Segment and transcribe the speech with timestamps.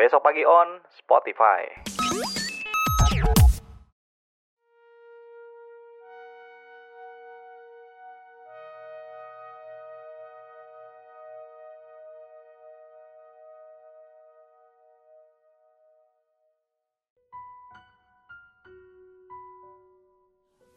[0.00, 1.60] Besok pagi on Spotify.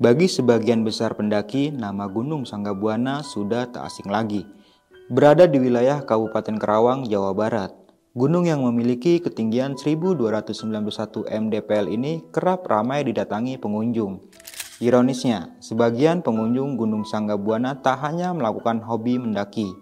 [0.03, 4.43] Bagi sebagian besar pendaki, nama Gunung Sanggabuana sudah tak asing lagi.
[5.07, 7.82] Berada di wilayah Kabupaten Kerawang, Jawa Barat,
[8.14, 10.54] gunung yang memiliki ketinggian 1291
[11.25, 14.21] mdpl ini kerap ramai didatangi pengunjung.
[14.78, 19.73] Ironisnya, sebagian pengunjung Gunung Sanggabuana tak hanya melakukan hobi mendaki,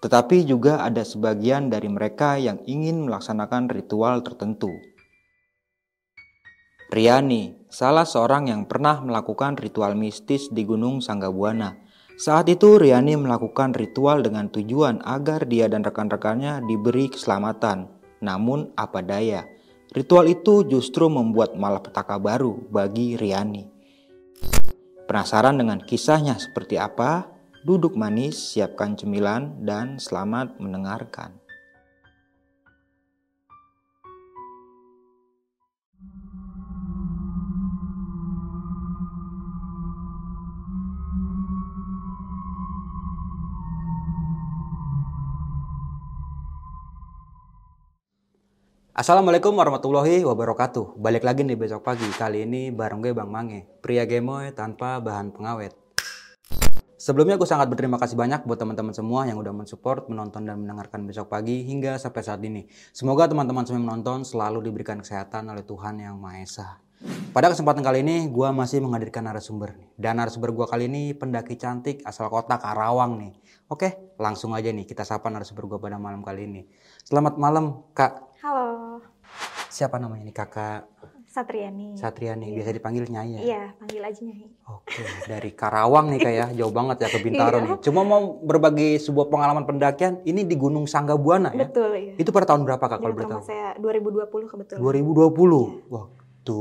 [0.00, 4.72] tetapi juga ada sebagian dari mereka yang ingin melaksanakan ritual tertentu.
[6.88, 11.87] Riani, salah seorang yang pernah melakukan ritual mistis di Gunung Sanggabuana.
[12.18, 17.86] Saat itu Riani melakukan ritual dengan tujuan agar dia dan rekan-rekannya diberi keselamatan.
[18.18, 19.46] Namun apa daya,
[19.94, 23.70] ritual itu justru membuat malapetaka baru bagi Riani.
[25.06, 27.30] Penasaran dengan kisahnya seperti apa?
[27.62, 31.37] Duduk manis, siapkan cemilan, dan selamat mendengarkan.
[48.98, 50.98] Assalamualaikum warahmatullahi wabarakatuh.
[50.98, 52.02] Balik lagi nih besok pagi.
[52.10, 55.70] Kali ini bareng gue Bang Mange, pria gemoy tanpa bahan pengawet.
[56.98, 61.06] Sebelumnya gue sangat berterima kasih banyak buat teman-teman semua yang udah mensupport, menonton dan mendengarkan
[61.06, 62.66] besok pagi hingga sampai saat ini.
[62.90, 66.68] Semoga teman-teman semua yang menonton selalu diberikan kesehatan oleh Tuhan Yang Maha Esa.
[67.30, 69.78] Pada kesempatan kali ini gue masih menghadirkan narasumber.
[69.94, 73.38] Dan narasumber gue kali ini pendaki cantik asal kota Karawang nih.
[73.70, 76.66] Oke, langsung aja nih kita sapa narasumber gue pada malam kali ini.
[77.06, 78.27] Selamat malam Kak.
[78.38, 79.02] Halo,
[79.68, 80.86] Siapa namanya nih Kakak
[81.28, 81.92] Satriani.
[81.92, 82.48] Satriani?
[82.48, 82.56] Iya.
[82.56, 83.40] Biasa dipanggil Nyai ya?
[83.42, 84.46] Iya, panggil aja Nyai.
[84.64, 87.64] Oke, dari Karawang nih Kak ya, jauh banget ya ke Bintaro Iya.
[87.66, 87.72] nih.
[87.82, 91.66] Cuma mau berbagi sebuah pengalaman pendakian, ini di Gunung Sanggabuana ya?
[91.66, 92.14] Betul ya.
[92.16, 93.42] Itu pada tahun berapa Kak kalau boleh tahu?
[93.44, 94.80] saya 2020 kebetulan.
[94.80, 95.90] 2020.
[95.90, 96.58] Waktu.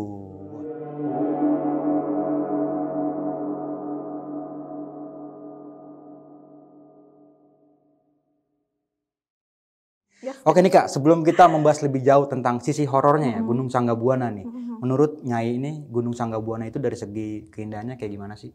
[10.17, 10.33] Ya.
[10.49, 13.47] Oke nih Kak, sebelum kita membahas lebih jauh tentang sisi horornya ya, Mhm.
[13.47, 14.49] Gunung Sanggabuana nih.
[14.49, 14.81] Mhm.
[14.81, 18.49] Menurut Nyai ini, Gunung Sanggabuana itu dari segi keindahannya kayak gimana sih?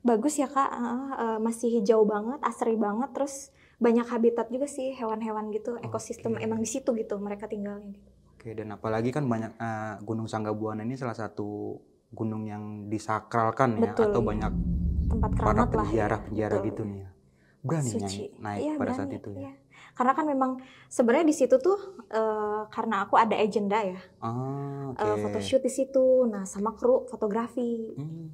[0.00, 4.92] Bagus ya Kak, Heeh, eh, masih hijau banget, asri banget, terus banyak habitat juga sih
[4.92, 7.96] hewan-hewan gitu, ekosistem emang di situ gitu mereka tinggalnya.
[7.96, 8.08] Gitu.
[8.36, 11.80] Oke, dan apalagi kan banyak eh, Gunung Sanggabuana ini salah satu
[12.12, 14.52] gunung yang disakralkan ya, Betul, atau banyak
[15.10, 15.68] Tempat para ya.
[15.68, 17.08] penjara-penjara Betul, gitu nih ya.
[17.60, 18.00] Berani Suci.
[18.00, 19.40] Nyai naik Iya, pada saat berani, itu ya.
[19.40, 19.52] iya.
[19.94, 21.78] Karena kan memang sebenarnya di situ tuh
[22.10, 27.94] eh, karena aku ada agenda ya, Ah, eh, photoshoot di situ, nah sama kru fotografi.
[27.94, 28.30] Hmm.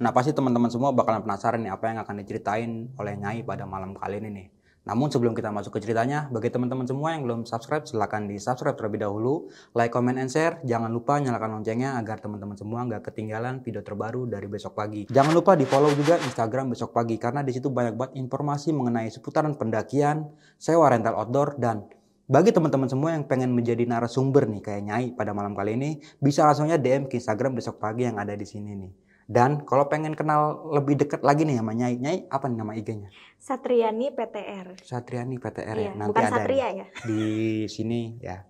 [0.00, 3.92] Nah pasti teman-teman semua bakalan penasaran nih apa yang akan diceritain oleh Nyai pada malam
[3.92, 4.46] kali ini nih.
[4.88, 8.74] Namun sebelum kita masuk ke ceritanya, bagi teman-teman semua yang belum subscribe, silahkan di subscribe
[8.80, 9.52] terlebih dahulu.
[9.76, 10.56] Like, comment, and share.
[10.64, 15.04] Jangan lupa nyalakan loncengnya agar teman-teman semua nggak ketinggalan video terbaru dari besok pagi.
[15.12, 19.12] Jangan lupa di follow juga Instagram besok pagi karena di situ banyak banget informasi mengenai
[19.12, 21.84] seputaran pendakian, sewa rental outdoor, dan
[22.30, 25.90] bagi teman-teman semua yang pengen menjadi narasumber nih kayak Nyai pada malam kali ini,
[26.22, 29.09] bisa langsungnya DM ke Instagram besok pagi yang ada di sini nih.
[29.30, 33.14] Dan kalau pengen kenal lebih dekat lagi nih sama Nyai, Nyai apa nih nama IG-nya?
[33.38, 34.74] Satriani PTR.
[34.82, 35.82] Satriani PTR ya.
[35.86, 36.86] Iya, Nanti bukan ada Satria ya.
[37.06, 37.22] di
[37.70, 38.42] sini ya.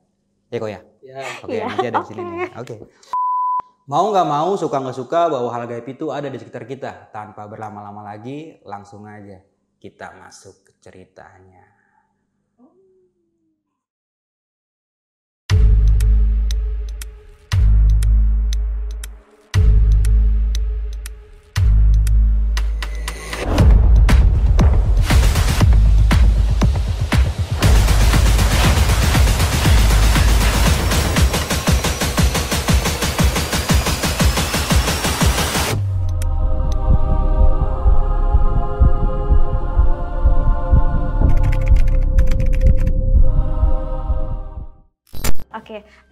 [0.49, 0.81] Ya kok ya?
[1.05, 2.31] Ya, Oke, Iya, nanti ada di sini oke.
[2.33, 2.41] nih.
[2.57, 2.75] Oke.
[3.93, 7.13] Mau nggak mau, suka nggak suka bahwa hal gaib itu ada di sekitar kita.
[7.13, 9.37] Tanpa berlama-lama lagi, langsung aja
[9.77, 11.70] kita masuk ke ceritanya.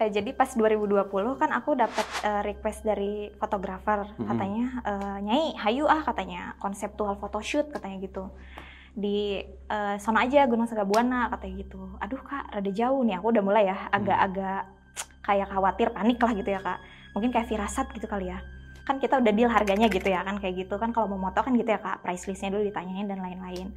[0.09, 1.07] Jadi pas 2020
[1.39, 4.27] kan aku dapat eh, request dari fotografer Mm-mm.
[4.27, 8.27] katanya eh, Nyai, hayu ah katanya konseptual photoshoot katanya gitu.
[8.97, 11.95] Di eh, sono aja Gunung Sagabuana katanya gitu.
[12.01, 13.21] Aduh Kak, rada jauh nih.
[13.21, 14.61] Aku udah mulai ya agak-agak
[15.23, 16.79] kayak khawatir, panik lah gitu ya Kak.
[17.15, 18.41] Mungkin kayak firasat gitu kali ya.
[18.89, 21.53] kan kita udah deal harganya gitu ya kan kayak gitu kan kalau mau moto kan
[21.53, 23.69] gitu ya kak price listnya dulu ditanyain dan lain-lain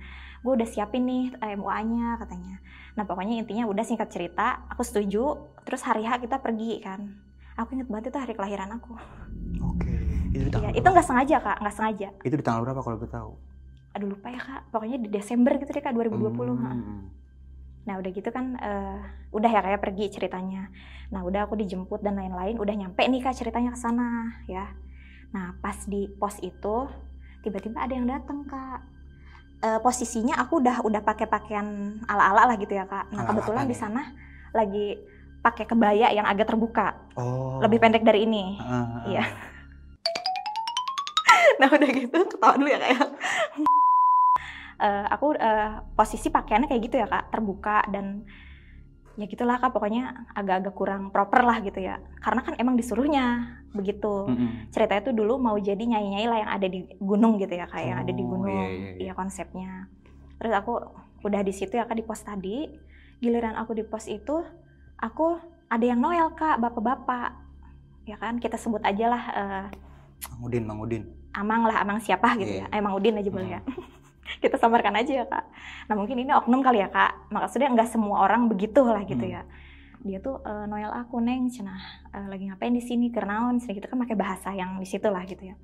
[0.42, 2.58] gue udah siapin nih eh, MUA-nya katanya
[2.92, 7.14] nah pokoknya intinya udah singkat cerita aku setuju terus hari H kita pergi kan
[7.54, 8.94] aku inget banget itu hari kelahiran aku
[9.62, 9.94] Oke.
[10.32, 13.12] Itu di Iya, itu nggak sengaja kak nggak sengaja Itu di tanggal berapa kalau boleh
[13.12, 13.32] tahu?
[13.92, 16.32] aduh lupa ya kak pokoknya di Desember gitu deh kak 2020
[16.64, 16.72] ha.
[16.72, 17.12] Hmm.
[17.84, 18.98] Nah udah gitu kan eh,
[19.28, 20.72] udah ya kayak pergi ceritanya.
[21.12, 24.64] Nah udah aku dijemput dan lain-lain, udah nyampe nih kak ceritanya ke sana ya.
[25.36, 26.88] Nah pas di pos itu
[27.44, 28.80] tiba-tiba ada yang datang kak.
[29.62, 33.14] Eh, posisinya aku udah udah pakai pakaian ala-ala lah gitu ya kak.
[33.14, 33.78] Nah kebetulan di nih?
[33.78, 34.10] sana
[34.50, 34.98] lagi
[35.38, 37.62] pakai kebaya yang agak terbuka, Oh.
[37.62, 38.58] lebih pendek dari ini.
[38.58, 39.06] Ah, ah.
[39.06, 39.22] Iya.
[41.62, 43.06] nah udah gitu ketawa dulu ya kayak
[45.14, 48.26] aku eh, posisi pakaiannya kayak gitu ya kak terbuka dan
[49.12, 54.24] ya gitulah kak pokoknya agak-agak kurang proper lah gitu ya karena kan emang disuruhnya begitu
[54.26, 54.68] Mm-mm.
[54.68, 58.00] ceritanya tuh dulu mau jadi nyanyi-nyanyi lah yang ada di gunung gitu ya kayak yang
[58.00, 59.00] ada di Oh, gunung iya, iya, iya.
[59.02, 59.70] Iya, konsepnya
[60.36, 60.72] terus aku
[61.22, 62.66] udah di situ ya kak di pos tadi
[63.18, 64.40] giliran aku di pos itu
[64.96, 65.36] aku
[65.68, 67.36] ada yang noel kak bapak-bapak
[68.02, 69.64] ya kan kita sebut aja lah eh,
[70.24, 71.02] Mang Udin, Mang Udin.
[71.32, 72.66] Amang lah, Amang siapa gitu Iya.
[72.66, 72.66] ya.
[72.70, 73.60] Eh, Mang Udin aja boleh ya.
[74.42, 75.44] Kita samarkan aja ya kak.
[75.90, 77.30] Nah mungkin ini oknum kali ya kak.
[77.34, 79.34] Maksudnya nggak semua orang begitu lah gitu Hmm.
[79.38, 79.42] ya.
[80.02, 81.78] Dia tuh eh, Noel aku neng, cenah
[82.10, 85.22] eh, lagi ngapain di sini kernaon, cenah gitu kan pakai bahasa yang di situ lah
[85.26, 85.54] gitu ya.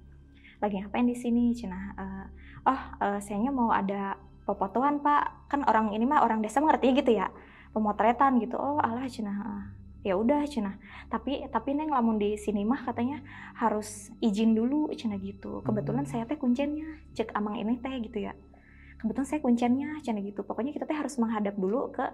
[0.62, 2.24] Lagi ngapain di sini, cenah eh,
[2.66, 4.14] oh eh, sayangnya mau ada
[4.46, 5.50] pepotoan pak.
[5.50, 7.30] Kan orang ini mah orang desa mengerti gitu ya.
[7.74, 8.58] Pemotretan gitu.
[8.58, 9.74] Oh alah cenah.
[10.06, 10.78] Ya udah cenah
[11.08, 13.18] tapi tapi neng lamun di sini mah katanya
[13.56, 15.64] harus izin dulu cina gitu.
[15.64, 16.12] Kebetulan Hmm.
[16.12, 18.36] saya teh kuncennya cek amang ini teh gitu ya.
[19.00, 20.44] Kebetulan saya kuncennya cina gitu.
[20.44, 22.04] Pokoknya kita teh harus menghadap dulu ke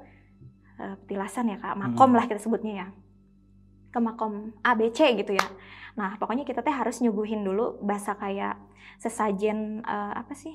[0.75, 1.75] eh, petilasan ya kak.
[1.75, 2.19] Makom Hmm.
[2.19, 2.87] lah kita sebutnya ya.
[3.91, 5.47] Ke makom ABC gitu ya.
[5.95, 8.59] Nah pokoknya kita teh harus nyuguhin dulu bahasa kayak
[8.99, 10.55] sesajen eh, apa sih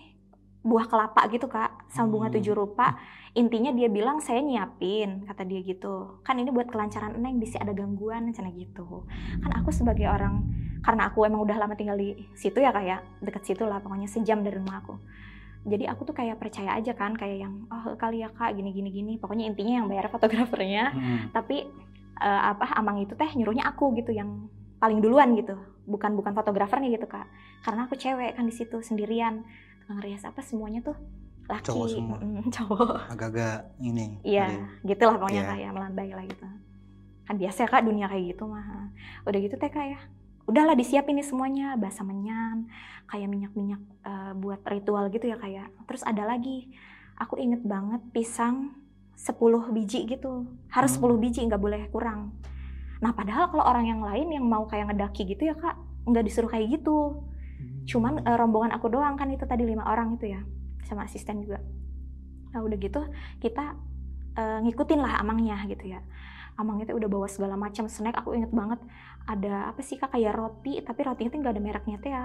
[0.60, 2.36] buah kelapa gitu kak sama bunga Hmm.
[2.40, 3.00] tujuh rupa
[3.32, 6.20] intinya dia bilang saya nyiapin kata dia gitu.
[6.26, 9.06] Kan ini buat kelancaran neng bisa ada gangguan cina gitu.
[9.40, 10.44] Kan aku sebagai orang
[10.84, 14.42] karena aku emang udah lama tinggal di situ ya kayak deket situ lah pokoknya sejam
[14.42, 14.98] dari rumah aku.
[15.70, 18.90] Jadi aku tuh kayak percaya aja kan kayak yang oh kali ya kak gini gini
[18.90, 19.14] gini.
[19.22, 21.18] Pokoknya intinya yang bayar fotografernya Mm-mm.
[21.32, 21.68] tapi
[22.20, 24.50] eh, apa amang itu teh nyuruhnya aku gitu yang
[24.82, 25.56] paling duluan gitu.
[25.86, 27.30] Bukan bukan fotografernya gitu kak.
[27.62, 29.46] Karena aku cewek kan di situ sendirian
[29.89, 30.94] tukang rias apa semuanya tuh
[31.50, 32.18] laki Cowok semua.
[32.21, 34.21] Mm, cowok Agak-agak ini.
[34.21, 35.50] Iya, gitulah pokoknya Iya.
[35.50, 36.45] kayak melandai lah gitu.
[37.25, 38.94] Kan biasa ya kak dunia kayak gitu mah.
[39.25, 40.00] Udah gitu teh kak ya.
[40.45, 42.69] Udahlah disiapin nih semuanya, bahasa menyan,
[43.09, 45.74] kayak minyak-minyak eh, buat ritual gitu ya kayak.
[45.89, 46.69] Terus ada lagi,
[47.18, 48.77] aku inget banget pisang
[49.18, 50.45] 10 biji gitu.
[50.69, 51.09] Harus Hmm.
[51.09, 52.38] 10 biji nggak boleh kurang.
[53.01, 56.45] Nah padahal kalau orang yang lain yang mau kayak ngedaki gitu ya kak, nggak disuruh
[56.45, 57.25] kayak gitu.
[57.89, 60.41] Cuman eh, rombongan aku doang kan itu tadi lima orang itu ya,
[60.86, 61.57] sama asisten juga.
[62.53, 63.01] Nah udah gitu
[63.41, 63.74] kita
[64.38, 66.00] eh, ngikutin lah amangnya gitu ya.
[66.56, 68.19] Amangnya tuh udah bawa segala macam snack.
[68.21, 68.77] Aku inget banget
[69.25, 72.24] ada apa sih kak kayak roti, tapi rotinya tuh nggak ada mereknya tuh ya.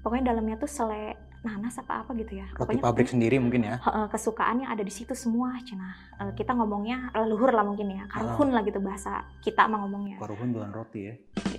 [0.00, 2.48] Pokoknya dalamnya tuh sele nanas apa apa gitu ya.
[2.52, 3.76] Roti Pokoknya pabrik sendiri mungkin ya.
[3.80, 8.04] Heeh, kesukaan yang ada di situ semua cina Eh, kita ngomongnya leluhur lah mungkin ya
[8.04, 11.14] karhun lah gitu bahasa kita mah ngomongnya Paruhun jualan roti ya.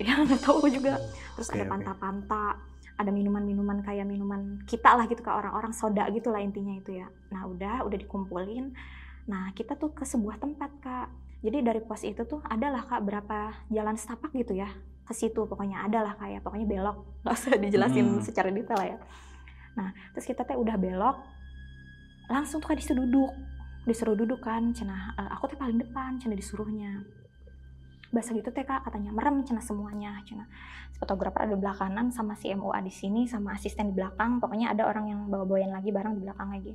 [0.06, 1.02] ya nggak tahu juga
[1.34, 2.62] terus Oke, ada panta-panta
[2.98, 7.08] ada minuman-minuman kayak minuman kita lah gitu ke orang-orang soda gitu lah intinya itu ya.
[7.32, 8.72] Nah udah udah dikumpulin.
[9.26, 11.08] Nah kita tuh ke sebuah tempat kak.
[11.42, 14.70] Jadi dari pos itu tuh adalah kak berapa jalan setapak gitu ya.
[15.02, 16.98] Ke situ pokoknya adalah kayak pokoknya belok.
[17.26, 18.22] Nggak usah dijelasin Hmm.
[18.22, 18.98] secara detail lah ya.
[19.74, 21.16] Nah terus kita teh udah belok
[22.30, 23.32] langsung tuh kak disuruh duduk.
[23.82, 27.02] Disuruh duduk kan cenah "Eh, aku tuh paling depan cenah disuruhnya
[28.12, 29.10] bahasa gitu teh kak katanya.
[29.10, 30.46] Merem cenah semuanya cenah
[31.00, 34.38] fotografer ada di belakangan sama si MOA di sini sama asisten di belakang.
[34.38, 36.72] Pokoknya ada orang yang bawa bawain lagi barang di belakang lagi.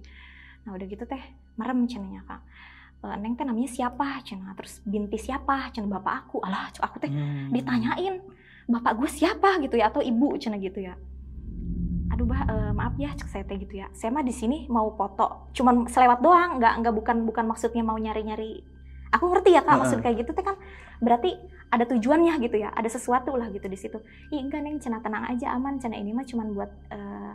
[0.68, 1.22] Nah udah gitu teh
[1.56, 2.42] merem cenahnya kak.
[3.08, 6.44] "Eh, neng teh namanya siapa cenah terus binti siapa cenah bapak aku.
[6.44, 7.54] Alah aku teh Hmm.
[7.56, 8.20] ditanyain
[8.68, 9.64] bapak gue siapa?
[9.64, 10.98] gitu ya atau ibu cenah gitu ya.
[12.12, 13.88] Aduh bah eh, maaf ya cek saya teh gitu ya.
[13.94, 16.60] Saya mah di sini mau foto cuman selewat doang.
[16.60, 18.52] Nggak nggak bukan bukan maksudnya mau nyari nyari
[19.10, 20.56] aku ngerti ya kak maksud kayak gitu teh kan
[20.98, 21.32] berarti
[21.68, 23.98] ada tujuannya gitu ya ada sesuatu lah gitu di situ
[24.30, 27.34] ih enggak neng cenah tenang aja aman cenah ini mah cuman buat eh,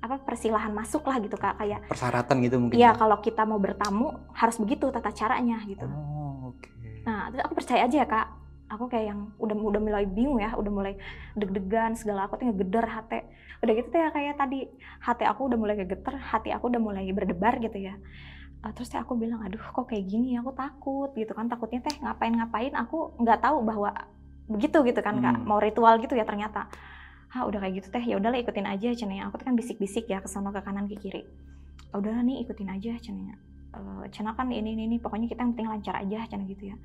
[0.00, 2.76] apa persilahan masuk lah gitu kak kayak Persyaratan gitu mungkin.
[2.76, 2.98] ya ya?
[2.98, 6.68] kalau kita mau bertamu harus begitu tata caranya gitu Oh, oke.
[7.04, 8.26] Nah, terus aku percaya aja ya kak.
[8.64, 10.96] Aku kayak yang udah udah mulai bingung ya, udah mulai
[11.36, 13.20] deg-degan segala aku tuh ngegeder hati.
[13.60, 14.64] Udah gitu tuh ya kayak tadi
[15.00, 17.96] hati aku udah mulai kegeter, hati aku udah mulai berdebar gitu ya.
[18.64, 21.46] Eh, terus teh aku bilang, aduh kok kayak gini, aku takut gitu kan.
[21.52, 23.92] Takutnya teh ngapain-ngapain, aku nggak tahu bahwa
[24.48, 25.36] begitu gitu kan kak.
[25.36, 25.44] Hmm.
[25.48, 26.68] Mau ritual gitu ya ternyata.
[27.34, 30.22] ah udah kayak gitu teh ya udahlah ikutin aja cenanya aku tuh kan bisik-bisik ya
[30.22, 31.26] ke sono ke kanan ke kiri
[31.90, 33.34] "Ah, udahlah nih ikutin aja cenanya
[33.74, 36.76] Eh, cena kan ini ini ini pokoknya kita yang penting lancar aja cina gitu ya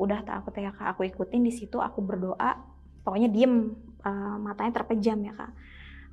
[0.00, 2.56] udah tak aku teh ya kak aku ikutin di situ aku berdoa
[3.04, 5.52] pokoknya diem eh, matanya terpejam ya kak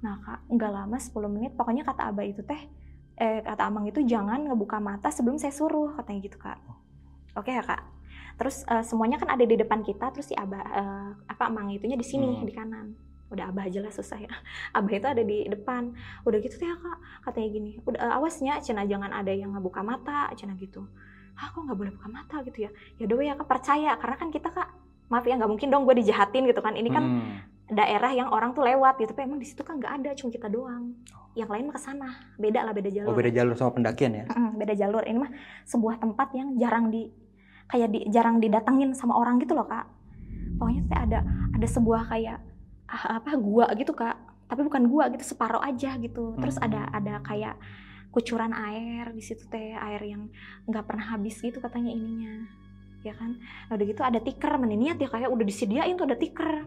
[0.03, 2.67] nah kak nggak lama 10 menit pokoknya kata abah itu teh
[3.15, 6.60] eh kata amang itu jangan ngebuka mata sebelum saya suruh katanya gitu kak.
[7.34, 7.81] Oke ya kak?
[8.36, 11.95] Terus eh, semuanya kan ada di depan kita terus si abah eh, apa amang itunya
[11.95, 12.43] di sini Hmm.
[12.43, 12.88] di kanan.
[13.25, 14.29] Udah abah aja lah susah ya.
[14.77, 15.95] Abah itu ada di depan.
[16.24, 17.72] Udah gitu teh ya kak katanya gini.
[17.81, 20.84] Udah eh, awasnya cina jangan ada yang ngebuka mata cina gitu.
[21.36, 22.36] Ah kok nggak boleh buka mata?
[22.43, 22.72] gitu ya.
[22.95, 23.95] Ya udah ya kak percaya.
[23.95, 24.67] Karena kan kita kak
[25.07, 26.75] maaf ya nggak mungkin dong gue dijahatin gitu kan.
[26.75, 27.36] Ini kan Hmm.
[27.65, 29.12] Daerah yang orang tuh lewat gitu.
[29.13, 30.93] Tapi emang di situ kan nggak ada cuma kita doang.
[31.36, 32.10] Yang lain mah ke sana.
[32.38, 33.12] Beda lah beda jalur.
[33.12, 34.25] Oh beda jalur sama pendakian ya?
[34.29, 35.03] Mm, beda jalur.
[35.03, 35.31] Ini mah
[35.65, 37.10] sebuah tempat yang jarang di
[37.65, 39.89] kayak di, jarang didatengin sama orang gitu loh kak.
[40.62, 41.19] Pokoknya teh ada
[41.51, 42.38] ada sebuah kayak
[42.88, 44.15] ah, apa gua gitu kak.
[44.45, 46.38] Tapi bukan gua gitu separuh aja gitu.
[46.38, 46.69] Terus Hmm.
[46.69, 47.57] ada ada kayak
[48.13, 50.31] kucuran air di situ teh air yang
[50.69, 52.48] nggak pernah habis gitu katanya ininya.
[53.03, 53.38] Ya kan?
[53.67, 56.63] Nah, udah gitu ada tiker meniniat ya kayak udah disediain tuh ada tiker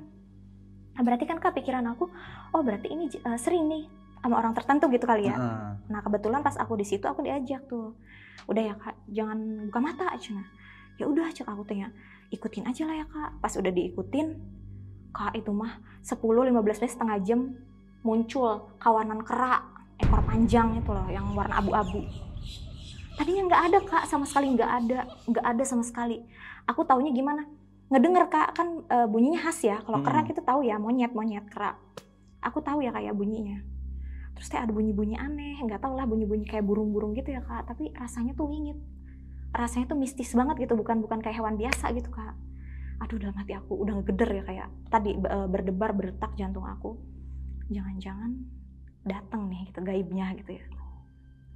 [0.99, 2.11] nah, berarti kan kak pikiran aku
[2.53, 3.87] oh berarti ini eh, sering nih
[4.19, 5.79] sama orang tertentu gitu kali ya Heeh.
[5.89, 7.97] Nah kebetulan pas aku di situ aku diajak tuh,
[8.47, 10.37] udah ya kak, jangan buka mata aja.
[11.01, 11.89] Ya udah cek aku tanya,
[12.29, 13.41] ikutin aja lah ya kak.
[13.41, 14.37] Pas udah diikutin,
[15.17, 17.41] kak itu mah 10-15 menit setengah jam
[18.05, 19.65] muncul kawanan kera
[19.99, 22.05] ekor panjang itu loh yang warna abu-abu.
[23.19, 26.23] Tadinya nggak ada kak, sama sekali nggak ada, nggak ada sama sekali.
[26.71, 27.43] Aku taunya gimana?
[27.89, 28.49] Ngedenger kak.
[28.57, 29.81] Kan e, bunyinya khas ya.
[29.85, 30.31] Kalau kera Mm-mm.
[30.31, 31.77] kita tahu ya monyet monyet kera.
[32.45, 33.65] Aku tahu ya kayak bunyinya.
[34.39, 35.57] Terus kayak ada bunyi-bunyi aneh.
[35.65, 37.67] Nggak tau lah bunyi-bunyi kayak burung-burung gitu ya kak.
[37.69, 38.79] Tapi rasanya tuh wingit.
[39.51, 42.37] Rasanya tuh mistis banget gitu bukan bukan kayak hewan biasa gitu kak.
[42.99, 46.99] Aduh dalam hati aku udah ngegeder ya kayak tadi eh, berdebar berdetak jantung aku.
[47.73, 48.33] Jangan-jangan
[49.09, 50.65] datang nih gitu gaibnya gitu ya.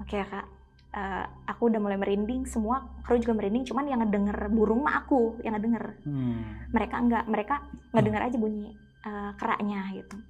[0.00, 0.61] Oke ya kak
[0.92, 5.40] Eh, aku udah mulai merinding semua kru juga merinding cuman yang ngedenger burung mah aku
[5.40, 5.96] yang ngedenger.
[6.04, 6.68] Hmm.
[6.68, 7.54] mereka enggak mereka
[7.96, 10.20] ngedengar aja bunyi eh, keraknya gitu.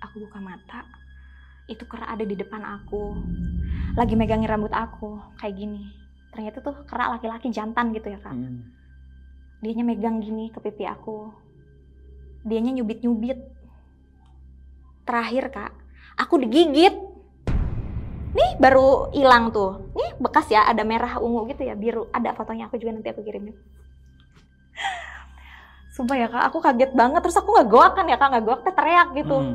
[0.00, 0.88] Aku buka mata
[1.68, 3.20] itu kera ada di depan aku.
[4.00, 5.92] Lagi megangin rambut aku kayak gini.
[6.32, 8.32] Ternyata tuh kera laki-laki jantan gitu ya kak.
[8.32, 8.64] Hmm.
[9.60, 11.28] dianya megang gini ke pipi aku.
[12.48, 13.36] Dianya nyubit-nyubit.
[15.04, 15.72] Terakhir kak
[16.16, 17.09] aku digigit
[18.30, 19.90] nih baru hilang tuh.
[19.94, 22.06] Nih bekas ya ada merah ungu gitu ya biru.
[22.14, 23.54] Ada fotonya aku juga nanti aku kirimin
[25.90, 27.20] sumpah ya kak aku kaget banget.
[27.20, 29.36] Terus aku nggak goak kan ya kak nggak goak teriak gitu.
[29.36, 29.54] Hmm.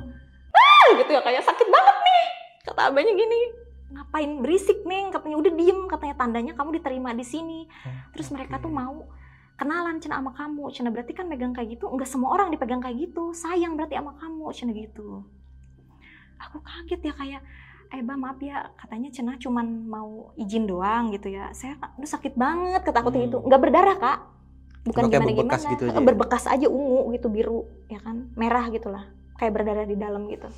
[0.53, 2.23] "Ah," gitu ya kayak sakit banget nih.
[2.69, 3.39] Kata abahnya gini
[3.85, 5.79] ngapain berisik neng katanya udah diem.
[5.89, 7.65] Katanya tandanya kamu diterima di sini.
[8.13, 9.09] Terus mereka tuh mau
[9.57, 10.69] kenalan cina sama kamu.
[10.69, 13.33] Cina berarti kan megang kayak gitu nggak semua orang dipegang kayak gitu.
[13.33, 15.25] Sayang berarti sama kamu cina gitu.
[16.35, 17.41] Aku kaget ya kayak
[17.95, 21.49] eh bah maaf ya katanya cina cuman mau izin doang gitu ya.
[21.55, 23.29] Saya aduh sakit banget kata aku tuh Hmm.
[23.31, 23.37] itu.
[23.41, 24.19] Nggak berdarah kak.
[24.85, 25.99] Bukan gimana berbekas gimana gitu aja.
[26.03, 28.29] Berbekas aja ungu gitu biru ya kan?
[28.35, 29.07] Merah gitulah.
[29.39, 30.51] Kayak berdarah di dalam gitu.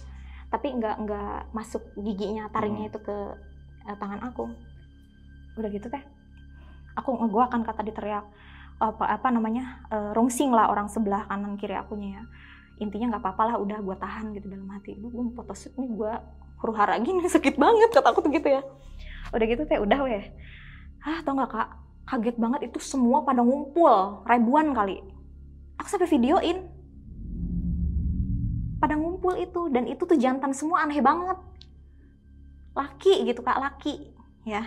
[0.50, 2.92] Tapi nggak nggak masuk giginya taringnya Hmm.
[2.92, 3.18] itu ke
[3.86, 4.50] eh, tangan aku.
[5.56, 6.04] Udah gitu teh.
[6.98, 8.26] Aku ngegoakan kata diteriak
[8.78, 12.24] apa apa namanya eh, rungsing lah orang sebelah kanan kiri akunya ya
[12.78, 14.98] intinya nggak apa-apa lah udah gue tahan gitu dalam hati.
[14.98, 16.14] Gue gue mau photoshoot nih gue
[16.58, 18.62] huru hara gini sakit banget kata aku tuh gitu ya.
[19.34, 20.26] Udah gitu teh udah weh.
[21.02, 21.70] Ah tau nggak kak?
[22.08, 25.04] Kaget banget itu semua pada ngumpul ribuan kali.
[25.82, 26.64] Aku sampai videoin.
[28.78, 31.38] Pada ngumpul itu dan itu tuh jantan semua aneh banget.
[32.78, 34.14] Laki gitu kak laki
[34.46, 34.64] ya.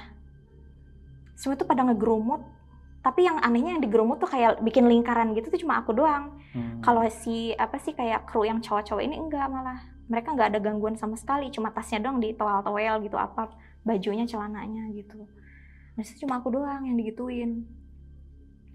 [1.38, 2.60] Semua itu pada ngegerumut
[3.00, 6.37] tapi yang anehnya yang digerumut tuh kayak bikin lingkaran gitu tuh cuma aku doang.
[6.50, 6.83] Hmm.
[6.83, 9.87] kalau si apa sih kayak kru yang cowok-cowok ini enggak malah.
[10.11, 13.54] Mereka nggak ada gangguan sama sekali cuma tasnya doang di towel-towel gitu apa
[13.87, 15.30] bajunya celananya gitu.
[15.95, 17.64] Nah itu cuma aku doang yang digituin.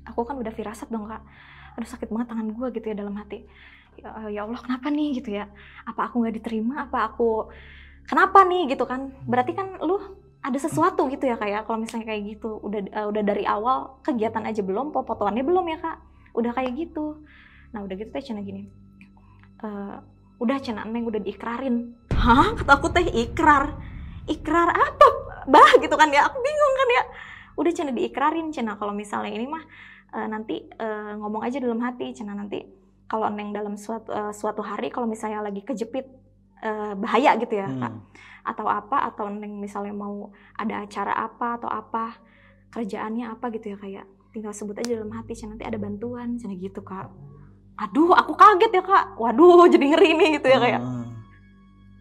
[0.07, 1.19] Aku kan udah firasat dong kak.
[1.75, 3.43] Aduh sakit banget tangan gue gitu ya dalam hati.
[3.99, 5.51] Ya, ya Allah kenapa nih gitu ya?
[5.83, 6.87] Apa aku nggak diterima?
[6.87, 7.51] Apa aku
[8.07, 9.11] kenapa nih gitu kan?
[9.27, 9.99] Berarti kan lu
[10.45, 14.45] ada sesuatu gitu ya kayak kalau misalnya kayak gitu udah eh, udah dari awal kegiatan
[14.45, 15.97] aja belum fotoannya belum ya kak.
[16.37, 17.25] Udah kayak gitu.
[17.73, 18.69] Nah udah gitu teh cina gini.
[19.65, 19.95] "Eh,
[20.37, 21.97] udah cina neng udah diikrarin.
[22.13, 22.53] Hah?
[22.61, 23.73] Kata aku teh ikrar.
[24.29, 25.07] Ikrar apa?
[25.49, 26.29] Bah gitu kan ya.
[26.29, 27.03] Aku bingung kan ya.
[27.57, 28.53] Udah cina diikrarin.
[28.53, 29.65] Cina kalau misalnya ini mah
[30.13, 32.13] eh, nanti eh, ngomong aja dalam hati.
[32.13, 32.61] Cina nanti
[33.09, 36.05] kalau neng dalam suatu eh, suatu hari kalau misalnya lagi kejepit
[36.61, 37.89] eh, bahaya gitu ya kak.
[37.89, 38.01] Hmm.
[38.45, 42.21] Atau apa atau neng misalnya mau ada acara apa atau apa
[42.69, 46.35] kerjaannya apa gitu ya kayak tinggal sebut aja dalam hati Cina nanti ada bantuan.
[46.35, 47.07] Cina gitu kak.
[47.79, 49.15] Aduh aku kaget ya kak.
[49.15, 50.83] Waduh jadi ngeri nih gitu ya kayak.
[50.83, 51.03] Ah.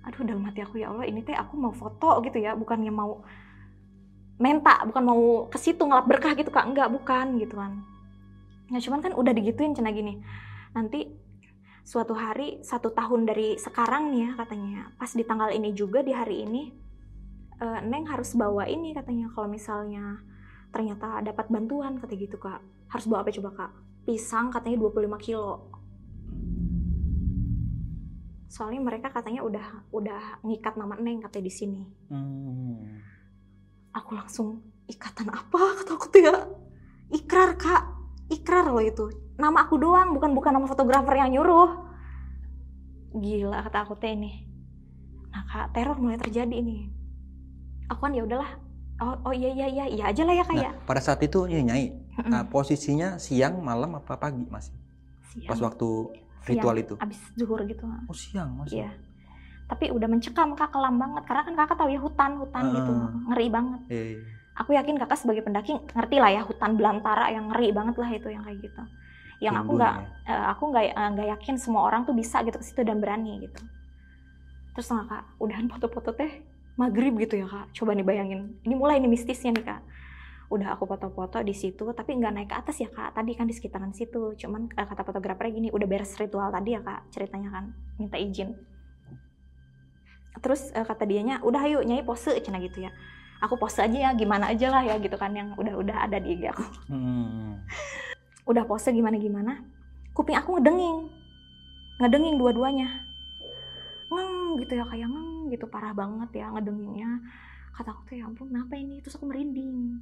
[0.04, 2.58] aduh dalam hati aku ya Allah ini teh aku mau foto gitu ya.
[2.58, 3.22] Bukannya mau
[4.34, 6.66] menta bukan mau ke situ ngelap berkah gitu kak.
[6.66, 7.86] Enggak bukan gitu kan.
[8.74, 10.18] Ya cuman kan udah digituin cina gini.
[10.74, 11.06] Nanti
[11.84, 14.82] suatu hari satu tahun dari sekarang nih ya katanya.
[14.96, 16.72] Pas di tanggal ini juga di hari ini
[17.60, 19.28] eh, neng harus bawa ini katanya.
[19.36, 20.24] Kalau misalnya
[20.72, 22.64] ternyata dapat bantuan kata gitu kak.
[22.88, 23.72] Harus bawa apa coba kak?
[24.08, 25.68] Pisang katanya 25 kilo.
[28.48, 31.82] Soalnya mereka katanya udah udah ngikat nama neng katanya di sini.
[32.08, 33.04] Hmm.
[33.94, 34.58] aku langsung
[34.90, 35.78] ikatan apa?
[35.84, 36.36] kata aku tuh ya.
[37.12, 37.84] Ikrar kak.
[38.32, 41.70] Ikrar loh itu nama aku doang bukan bukan nama fotografer yang nyuruh.
[43.14, 44.46] Gila kata aku teh ini.
[45.30, 46.90] Nah kak teror mulai terjadi ini
[47.88, 48.50] aku kan ya udahlah.
[49.02, 50.70] Oh oh iya iya iya iya aja lah ya kak ya.
[50.70, 51.86] Nah, pada saat itu ini nyai,
[52.30, 54.70] nah, posisinya siang, malam apa pagi masih?
[55.34, 56.94] Siang, Pas waktu siang, ritual itu.
[57.02, 57.82] abis zuhur gitu.
[58.06, 58.86] Oh siang masih.
[58.86, 58.90] iya.
[59.66, 61.26] Tapi udah mencekam kak kelam banget.
[61.26, 62.92] Karena kan kakak tahu ya hutan hutan gitu.
[62.94, 63.10] Ah.
[63.34, 63.80] ngeri banget.
[63.90, 64.14] Eh,
[64.54, 68.30] aku yakin kakak sebagai pendaki ngerti lah ya hutan belantara yang ngeri banget lah itu
[68.30, 68.82] yang kayak gitu
[69.42, 69.94] yang aku nggak
[70.26, 70.30] ya.
[70.30, 73.46] eh, aku nggak eh, nggak yakin semua orang tuh bisa gitu ke situ dan berani
[73.46, 73.60] gitu.
[74.74, 75.24] Terus nggak kak?
[75.38, 76.42] Udahan foto-foto teh
[76.74, 77.74] maghrib gitu ya kak?
[77.74, 78.58] Coba nih bayangin.
[78.66, 79.82] Ini mulai nih mistisnya nih kak.
[80.50, 83.14] Udah aku foto-foto di situ tapi nggak naik ke atas ya kak?
[83.14, 84.34] Tadi kan di sekitaran situ.
[84.38, 87.64] Cuman eh, kata fotografernya gini udah beres ritual tadi ya kak ceritanya kan.
[87.98, 88.54] Minta izin.
[90.42, 92.90] Terus eh, kata dianya udah ayo nyai pose cina gitu ya.
[93.42, 96.48] Aku pose aja ya gimana aja lah ya gitu kan yang udah-udah ada di IG
[96.48, 96.64] aku.
[96.88, 97.60] Hmm.
[98.44, 99.64] Udah pose gimana gimana
[100.14, 101.10] kuping aku ngedenging.
[101.98, 102.88] Ngedenging dua-duanya.
[104.08, 107.18] Ngeng gitu ya kayak ngeng gitu parah banget ya ngedengingnya
[107.74, 109.02] kata aku tuh ya ampun kenapa ini?
[109.02, 109.98] Terus aku merinding.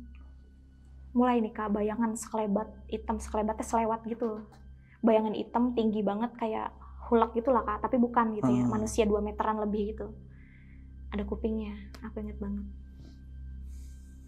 [1.16, 4.44] Mulai nih kak bayangan sekelebat hitam sekelebatnya selewat gitu.
[5.00, 6.76] Bayangan hitam tinggi banget kayak
[7.08, 8.72] hulak gitu lah kak tapi bukan gitu ya Hmm.
[8.72, 10.12] manusia 2 meteran lebih gitu.
[11.08, 11.72] Ada kupingnya
[12.04, 12.64] aku inget banget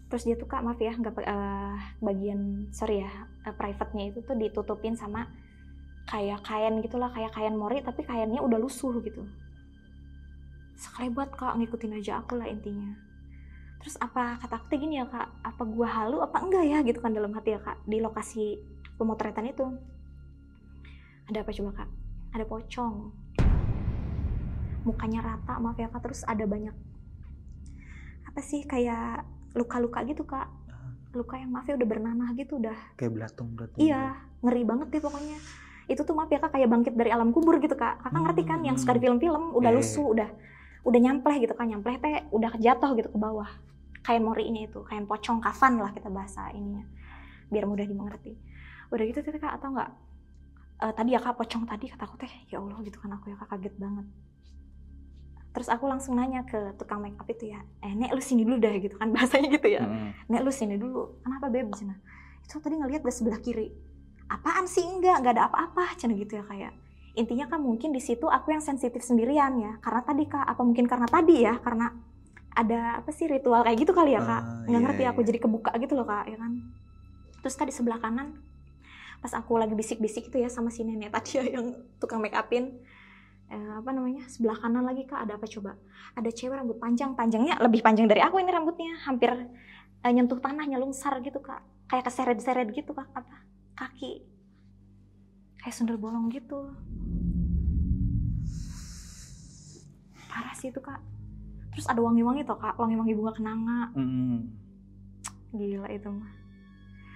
[0.05, 3.11] terus dia tuh kak maaf ya nggak eh, bagian sorry ya
[3.45, 5.25] eh, private-nya itu tuh ditutupin sama
[6.05, 9.25] kayak kain gitulah kayak kain mori tapi kainnya udah lusuh gitu.
[10.77, 12.93] Sekelebat kak ngikutin aja aku lah intinya.
[13.81, 16.77] Terus apa kata aku gini ya kak apa gua halu apa enggak ya?
[16.85, 18.61] Gitu kan dalam hati ya kak di lokasi
[19.01, 19.65] pemotretan itu.
[21.25, 21.89] Ada apa coba kak?
[22.37, 22.95] Ada pocong.
[24.85, 26.75] Mukanya rata maaf ya kak terus ada banyak
[28.35, 29.23] apa sih kayak
[29.55, 30.47] luka-luka gitu kak
[31.15, 33.79] luka yang maaf ya udah bernanah gitu udah Kayak belatung belatung.
[33.79, 35.37] Iya, ngeri banget deh pokoknya.
[35.87, 38.03] Itu tuh maaf ya kak kayak bangkit dari alam kubur gitu kak.
[38.03, 40.29] Kakak ngerti kan yang suka di film-film udah Iya, iya, lusuh, udah
[40.85, 43.49] udah nyampleh gitu kan, nyampleh teh udah jatuh gitu ke bawah.
[44.05, 46.85] Kain morinya itu, kain pocong kafan lah kita bahasa ininya.
[47.49, 48.37] Biar mudah dimengerti.
[48.91, 49.89] Udah gitu teh kak atau enggak?
[50.83, 53.39] Eh, tadi ya kak pocong tadi kata aku teh ya Allah gitu kan aku ya
[53.39, 54.05] kak kaget banget.
[55.55, 58.59] Terus aku langsung nanya ke tukang make up itu ya, eh nek lu sini dulu
[58.59, 59.87] dah gitu kan bahasanya gitu ya.
[59.87, 60.11] Mm-mm.
[60.27, 61.23] Nek lu sini dulu.
[61.23, 61.95] Kenapa beb Cina?
[62.43, 63.71] Itu tadi ngelihat di sebelah kiri.
[64.27, 65.23] Apaan sih enggak?
[65.23, 66.75] Enggak ada apa-apa Cina gitu ya kayak.
[67.15, 69.79] Intinya kan mungkin di situ aku yang sensitif sendirian ya.
[69.79, 71.55] Karena tadi kak, apa mungkin karena tadi ya?
[71.63, 71.87] Karena
[72.55, 74.43] ada apa sih ritual kayak gitu kali ya kak?
[74.43, 75.27] Ah, Nggak iya, ngerti aku iya.
[75.31, 76.51] jadi kebuka gitu loh kak, ya kan?
[77.39, 78.35] Terus kak di sebelah kanan,
[79.23, 81.71] pas aku lagi bisik-bisik itu ya sama si nenek tadi ya yang
[82.03, 82.83] tukang make upin.
[83.45, 84.25] Eh, apa namanya?
[84.25, 85.21] Sebelah kanan lagi kak.
[85.21, 85.77] Ada apa coba?
[86.17, 87.13] Ada cewek rambut panjang.
[87.13, 88.97] Panjangnya lebih panjang dari aku ini rambutnya.
[89.05, 89.29] Hampir
[90.01, 91.61] eh, nyentuh tanah nyelungsar gitu kak.
[91.85, 93.05] Kayak keseret-seret gitu kak.
[93.13, 93.45] Apa?
[93.77, 94.25] Kaki.
[95.61, 96.73] Kayak sundel bolong gitu.
[100.25, 101.01] Parah sih itu kak.
[101.77, 102.81] Terus ada wangi-wangi tuh kak.
[102.81, 103.93] Wangi-wangi bunga kenanga.
[103.93, 104.65] Mm-mm.
[105.55, 106.33] gila itu mah.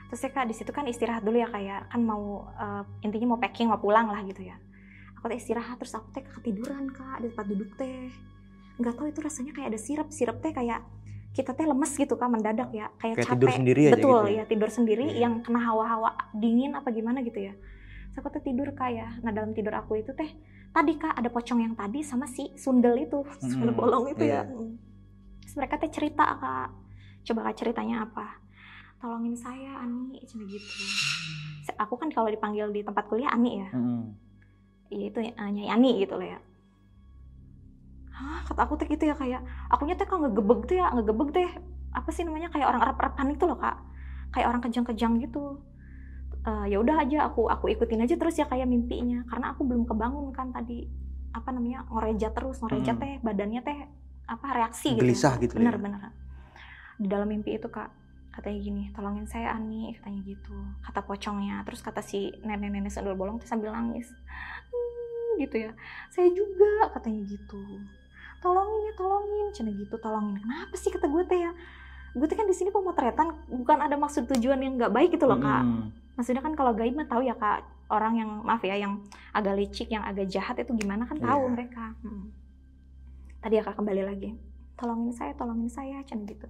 [0.07, 3.39] Terus ya kak di situ kan istirahat dulu ya kayak kan mau eh, intinya mau
[3.41, 4.55] packing mau pulang lah gitu ya
[5.19, 8.07] aku teh istirahat terus aku teh ketiduran kak di tempat duduk teh.
[8.75, 10.07] Nggak tahu itu rasanya kayak ada sirup.
[10.09, 10.79] Sirup teh kayak
[11.29, 12.87] kita teh lemes gitu kak mendadak ya.
[12.95, 13.35] Kayak, Kayak capek.
[13.35, 14.33] tidur sendiri aja betul gitu ya?
[14.33, 15.19] ya tidur sendiri Iya.
[15.19, 17.53] yang kena hawa-hawa dingin apa gimana gitu ya.
[18.07, 19.07] Terus aku teh tidur kak ya.
[19.19, 20.31] Nah dalam tidur aku itu teh
[20.69, 24.41] tadi kak ada pocong yang tadi sama si sundel itu sundel bolong itu Iya.
[24.41, 24.71] ya Mm.
[25.41, 26.69] terus mereka teh cerita kak.
[27.21, 28.39] Coba kak ceritanya apa?
[28.97, 30.19] Tolongin saya Ani.
[30.23, 30.65] Cina gitu.
[31.77, 33.69] Aku kan kalau dipanggil di tempat kuliah Ani ya.
[33.71, 34.28] Mm-mm.
[34.89, 36.39] Iya itu uh, Nyai Ani gitu loh ya.
[38.09, 41.49] Hah, kata aku teh gitu ya kayak akunya teh kok ngegebeg tuh ya ngegebeg teh
[41.95, 43.77] apa sih namanya kayak orang Arab-Araban itu loh kak.
[44.35, 45.63] Kayak orang kejang-kejang gitu.
[46.43, 49.23] Eh, ya udah aja aku aku ikutin aja terus ya kayak mimpinya.
[49.31, 50.83] Karena aku belum kebangun kan tadi
[51.31, 53.01] apa namanya ngoreja terus ngoreja Hmm.
[53.01, 53.79] teh badannya teh
[54.29, 55.59] apa reaksi gitu Gelisah gitu ya.
[55.63, 56.01] bener bener.
[56.99, 57.89] Di dalam mimpi itu kak
[58.29, 60.53] katanya gini tolongin saya Ani katanya gitu.
[60.83, 64.11] Kata pocongnya terus kata si nenek-nenek sendal bolong tuh sambil nangis
[64.69, 65.71] "Hmm," gitu ya.
[66.07, 67.59] Saya juga katanya gitu.
[68.39, 70.39] Tolongin ya tolongin cina gitu tolongin.
[70.39, 70.89] Kenapa sih?
[70.89, 71.51] kata gue teh ya.
[72.09, 75.37] Gue tuh kan di sini pemotretan bukan ada maksud tujuan yang nggak baik gitu loh
[75.37, 75.61] kak.
[75.61, 75.91] Mm-mm.
[76.15, 78.99] maksudnya kan kalau gaib mah tahu ya kak orang yang maaf ya yang
[79.31, 81.51] agak licik yang agak jahat itu gimana kan tahu Iya.
[81.51, 81.85] mereka.
[82.03, 82.27] Hmm.
[83.39, 84.35] tadi ya kak kembali lagi.
[84.75, 86.43] Tolongin saya tolongin saya cina gitu.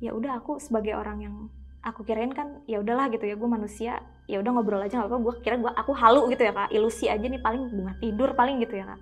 [0.00, 1.36] Ya udah aku sebagai orang yang
[1.82, 5.18] aku kirain kan ya udahlah gitu ya gue manusia ya udah ngobrol aja nggak apa
[5.22, 6.68] gue kira gue aku halu gitu ya kak.
[6.74, 9.00] Ilusi aja nih paling bunga tidur paling gitu ya kak.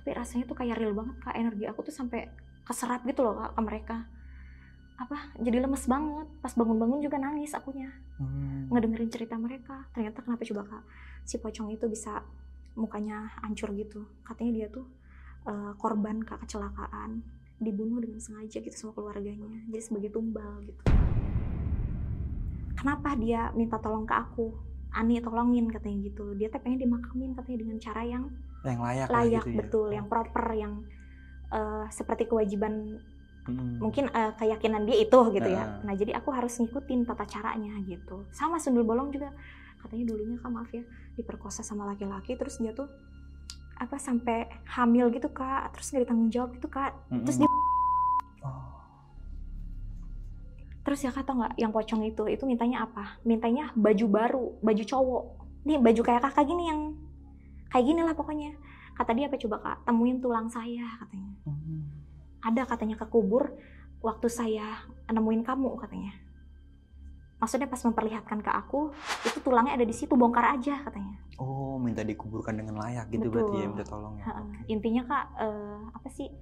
[0.00, 1.34] Tapi rasanya tuh kayak real banget kak.
[1.34, 2.28] Energi aku tuh sampai
[2.66, 3.96] keserap gitu loh kak ke mereka.
[4.96, 6.26] Apa jadi lemes banget.
[6.44, 7.90] Pas bangun-bangun juga nangis akunya.
[8.16, 8.72] Hmm.
[8.72, 9.88] ngedengerin cerita mereka.
[9.92, 10.82] Ternyata kenapa coba kak
[11.26, 12.22] si pocong itu bisa
[12.76, 14.04] mukanya hancur gitu.
[14.20, 14.86] Katanya dia tuh
[15.48, 17.24] eh, korban kak kecelakaan.
[17.56, 19.64] Dibunuh dengan sengaja gitu sama keluarganya.
[19.72, 20.84] Jadi sebagai tumbal gitu
[22.76, 24.52] kenapa dia minta tolong ke aku
[24.96, 28.24] Ani tolongin katanya gitu dia tuh pengen dimakamin katanya dengan cara yang
[28.64, 29.56] yang layak, layak gitu ya.
[29.60, 30.72] betul yang proper yang
[31.52, 33.00] eh, seperti kewajiban
[33.46, 33.78] Mm-mm.
[33.78, 35.78] mungkin eh, keyakinan dia itu gitu ya.
[35.78, 35.92] Nah.
[35.92, 38.26] Nah jadi aku harus ngikutin tata caranya gitu.
[38.34, 39.30] Sama sundul bolong juga
[39.86, 40.82] katanya dulunya kak maaf ya
[41.14, 42.90] diperkosa sama laki-laki terus dia tuh
[43.76, 47.46] apa sampai hamil gitu kak terus nggak ditanggung jawab gitu kak terus Mm-mm.
[47.46, 47.50] dia
[50.86, 55.24] terus ya kata nggak yang pocong itu itu mintanya apa mintanya baju baru baju cowok
[55.66, 56.94] nih baju kayak kakak gini yang
[57.74, 58.54] kayak gini lah pokoknya
[58.94, 61.82] kata dia apa coba kak temuin tulang saya katanya Mm.
[62.42, 63.54] ada katanya kekubur
[64.06, 66.12] waktu saya nemuin kamu katanya.
[67.36, 68.96] Maksudnya pas memperlihatkan ke aku,
[69.28, 71.20] itu tulangnya ada di situ, bongkar aja katanya.
[71.36, 73.52] Oh, minta dikuburkan dengan layak gitu Betul.
[73.52, 74.24] berarti ya minta tolong ya.
[74.72, 76.32] Intinya kak, eh, apa sih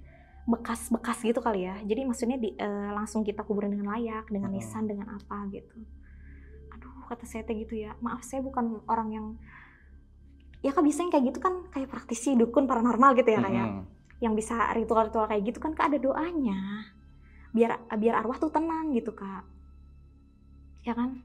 [0.44, 1.76] bekas-bekas gitu kali ya.
[1.85, 5.76] Jadi maksudnya di, eh, langsung kita kuburin dengan layak, dengan nisan, dengan apa gitu.
[6.76, 7.96] Aduh, kata saya teh gitu ya.
[8.04, 9.26] Maaf, saya bukan orang yang
[10.64, 13.85] ya kak bisa yang kayak gitu kan kayak praktisi dukun paranormal gitu ya kayak Mm-mm.
[14.24, 16.88] yang bisa ritual-ritual kayak gitu kan kak ada doanya
[17.52, 19.44] biar biar arwah tuh tenang gitu kak
[20.88, 21.20] ya kan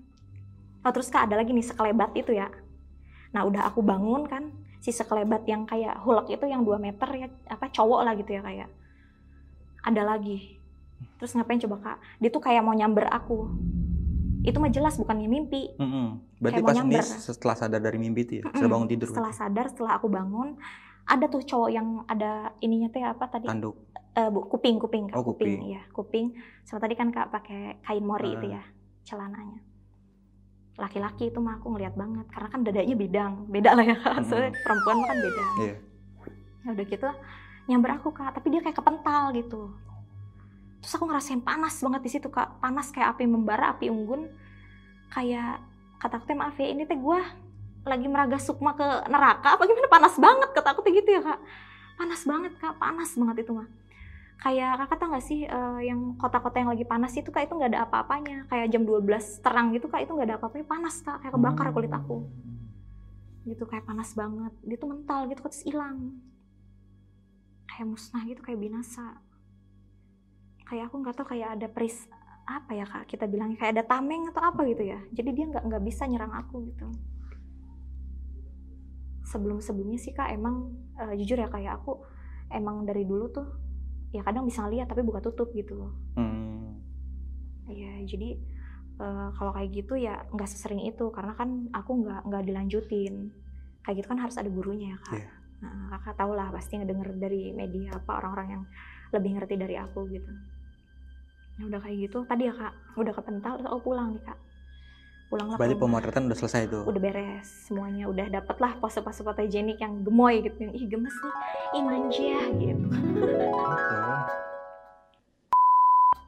[0.84, 2.52] oh, terus kak ada lagi nih sekelebat itu ya
[3.32, 4.52] nah udah aku bangun kan
[4.84, 8.44] si sekelebat yang kayak hulak itu yang 2 meter ya apa cowok lah gitu ya
[8.44, 8.68] kayak
[9.82, 10.58] ada lagi
[11.16, 13.48] terus ngapain coba kak dia tuh kayak mau nyamber aku
[14.42, 16.08] itu mah jelas bukannya mimpi Mm-mm.
[16.38, 18.56] Berarti Kayak pas ini setelah sadar dari mimpi itu ya, Mm-mm.
[18.56, 19.42] setelah bangun tidur setelah berarti.
[19.46, 20.50] sadar setelah aku bangun
[21.04, 23.76] ada tuh cowok yang ada ininya teh apa tadi tanduk.
[24.10, 25.16] Bu, kuping kuping Kak.
[25.16, 25.64] Oh, kuping.
[25.66, 28.36] ya kuping sama tadi kan kak pakai kain mori Ah.
[28.36, 28.64] itu ya
[29.06, 29.60] celananya
[30.76, 34.26] laki-laki itu mah aku ngeliat banget karena kan dadanya bidang beda lah ya kak Mm-mm.
[34.26, 35.76] soalnya perempuan kan beda Iya.
[36.60, 37.10] ya udah gitu
[37.70, 38.34] nyamber aku kak.
[38.34, 39.70] Tapi dia kayak kepental gitu.
[40.82, 42.58] Terus aku ngerasain panas banget di situ kak.
[42.58, 44.26] Panas kayak api membara api unggun.
[45.14, 45.62] Kayak
[46.02, 47.22] kata aku maaf ya ini teh gua
[47.86, 49.54] lagi meraga sukma ke neraka.
[49.54, 49.86] Apa gimana?
[49.86, 51.40] Panas banget kata aku gitu ya kak.
[52.02, 52.74] Panas banget kak.
[52.82, 53.70] Panas banget itu mah
[54.40, 57.76] kayak kakak tau gak sih eh, yang kota-kota yang lagi panas itu kak itu nggak
[57.76, 58.48] ada apa-apanya.
[58.50, 60.66] Kayak jam 12 terang gitu kak itu nggak ada apa-apanya.
[60.66, 61.22] Panas kak.
[61.22, 62.26] Kayak kebakar kulit aku.
[63.44, 64.54] Gitu kayak panas banget.
[64.64, 66.18] Dia tuh mental gitu terus hilang
[67.80, 69.24] kayak musnah gitu kayak binasa
[70.68, 72.12] kayak aku nggak tahu kayak ada peris
[72.44, 75.64] apa ya kak kita bilang kayak ada tameng atau apa gitu ya jadi dia nggak
[75.64, 76.92] nggak bisa nyerang aku gitu
[79.24, 82.04] sebelum sebelumnya sih kak emang eh, jujur ya kayak aku
[82.52, 83.48] emang dari dulu tuh
[84.12, 86.50] ya kadang bisa ngeliat tapi buka tutup gitu loh Hmm.
[87.70, 88.30] Iya, jadi
[89.00, 93.30] eh, kalau kayak gitu ya nggak sesering itu karena kan aku nggak nggak dilanjutin.
[93.86, 95.22] Kayak gitu kan harus ada gurunya ya kak.
[95.22, 95.30] Iya.
[95.60, 98.64] Nah, kakak tau lah pasti ngedenger dari media apa orang-orang yang
[99.12, 100.32] lebih ngerti dari aku gitu.
[101.60, 104.40] Nah udah kayak gitu tadi ya kak, udah kepental terus aku pulang nih kak.
[105.30, 106.84] Pulang lah Berarti pemotretan udah selesai tuh.
[106.88, 110.58] Udah beres semuanya, udah dapet lah pose-pose fotogenik yang gemoy gitu.
[110.58, 111.34] Yang, Ih gemes nih,
[111.76, 112.88] ih manja gitu.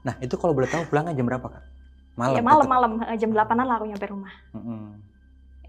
[0.01, 1.63] Nah, itu kalau boleh tahu pulangnya jam berapa, Kak?
[2.11, 2.35] Malam.
[2.37, 4.33] ya malam-malam eh, jam 8an lah aku nyampe rumah.
[4.51, 4.59] tetep.
[4.59, 5.10] Mm-mm.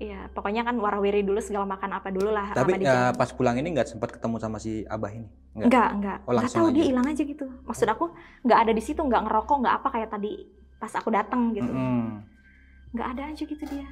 [0.00, 2.56] Iya, pokoknya kan warawiri dulu segala makan apa dulu lah.
[2.56, 3.20] Tapi ya, jalan.
[3.20, 5.28] pas pulang ini nggak sempat ketemu sama si Abah ini.
[5.52, 5.68] Nggak.
[5.68, 6.18] enggak, enggak.
[6.24, 6.88] Oh, tahu dia aja.
[6.90, 7.46] hilang aja gitu.
[7.68, 8.04] Maksud aku
[8.42, 10.32] nggak ada di situ, nggak ngerokok, nggak apa kayak tadi
[10.80, 11.70] pas aku datang gitu.
[11.70, 12.24] Mm-mm.
[12.96, 13.86] Nggak ada aja gitu dia.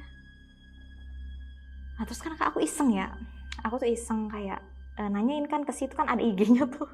[1.95, 3.13] Nah, terus kan aku iseng ya.
[3.61, 4.57] Aku tuh iseng kayak
[4.97, 6.89] eh, nanyain kan ke situ kan ada IG-nya tuh.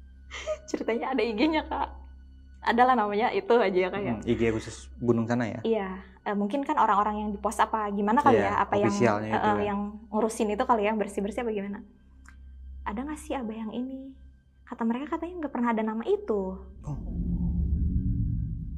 [0.70, 1.88] Ceritanya ada IG-nya, Kak.
[2.62, 4.22] Adalah namanya itu aja ya kayak.
[4.22, 5.60] Mm, IG khusus gunung sana ya.
[5.66, 5.88] Iya,
[6.30, 9.04] eh, mungkin kan orang-orang yang di pos apa gimana kali Iya, ya, apa yang itu
[9.26, 9.58] eh, kan.
[9.60, 11.78] yang ngurusin itu kali ya, bersih-bersih apa gimana?
[12.82, 14.14] Ada nggak sih abah yang ini?
[14.62, 16.54] Kata mereka katanya nggak pernah ada nama itu.
[16.82, 16.98] Oh.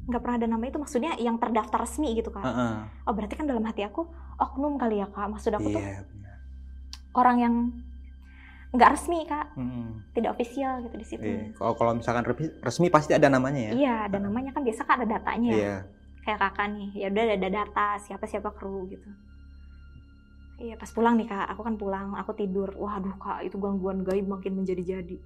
[0.03, 2.73] nggak pernah ada nama itu maksudnya yang terdaftar resmi gitu kan Heeh.
[3.07, 4.03] oh berarti kan dalam hati aku
[4.35, 6.35] oknum kali ya kak maksud aku tuh Iya, benar.
[7.15, 7.53] orang yang
[8.69, 10.03] nggak resmi kak Mm-mm.
[10.11, 11.55] tidak ofisial gitu di situ Iya.
[11.55, 13.71] Kalau kalau misalkan resmi, resmi pasti ada namanya ya.
[13.71, 15.75] iya ada namanya kan biasa kan ada datanya Iya.
[16.23, 19.09] Kayak kakak nih ya udah ada data siapa siapa kru gitu.
[20.63, 21.47] Iya pas pulang nih kak.
[21.55, 22.71] Aku kan pulang aku tidur.
[22.79, 25.19] Waduh kak itu gangguan gaib makin menjadi-jadi.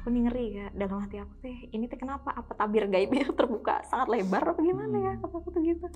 [0.00, 2.36] Aku nih ngeri ya dalam hati aku teh ini teh kenapa?
[2.36, 3.80] Apa tabir gaibnya terbuka?
[3.88, 5.12] Sangat lebar apa gimana ya?
[5.16, 5.22] Hmm.
[5.24, 5.86] kata aku tuh gitu.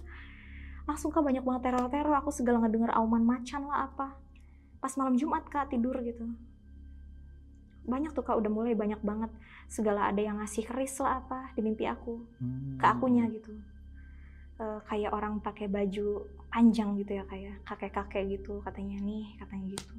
[0.88, 2.14] Langsung kak banyak banget teror-teror.
[2.24, 4.16] Aku segala ngedenger auman macan lah apa.
[4.80, 6.24] Pas malam Jumat kak tidur gitu
[7.84, 9.30] banyak tuh kak udah mulai banyak banget.
[9.68, 12.76] Segala ada yang ngasih keris lah apa di mimpi aku Hmm.
[12.80, 13.52] ke akunya gitu.
[14.54, 19.94] Eh, kayak orang pakai baju panjang gitu ya kayak kakek-kakek gitu katanya nih katanya gitu.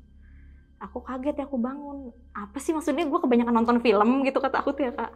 [0.80, 2.12] Aku kaget ya aku bangun.
[2.32, 3.06] Apa sih maksudnya?
[3.06, 5.12] Gue kebanyakan nonton film gitu kata aku tuh ya kak.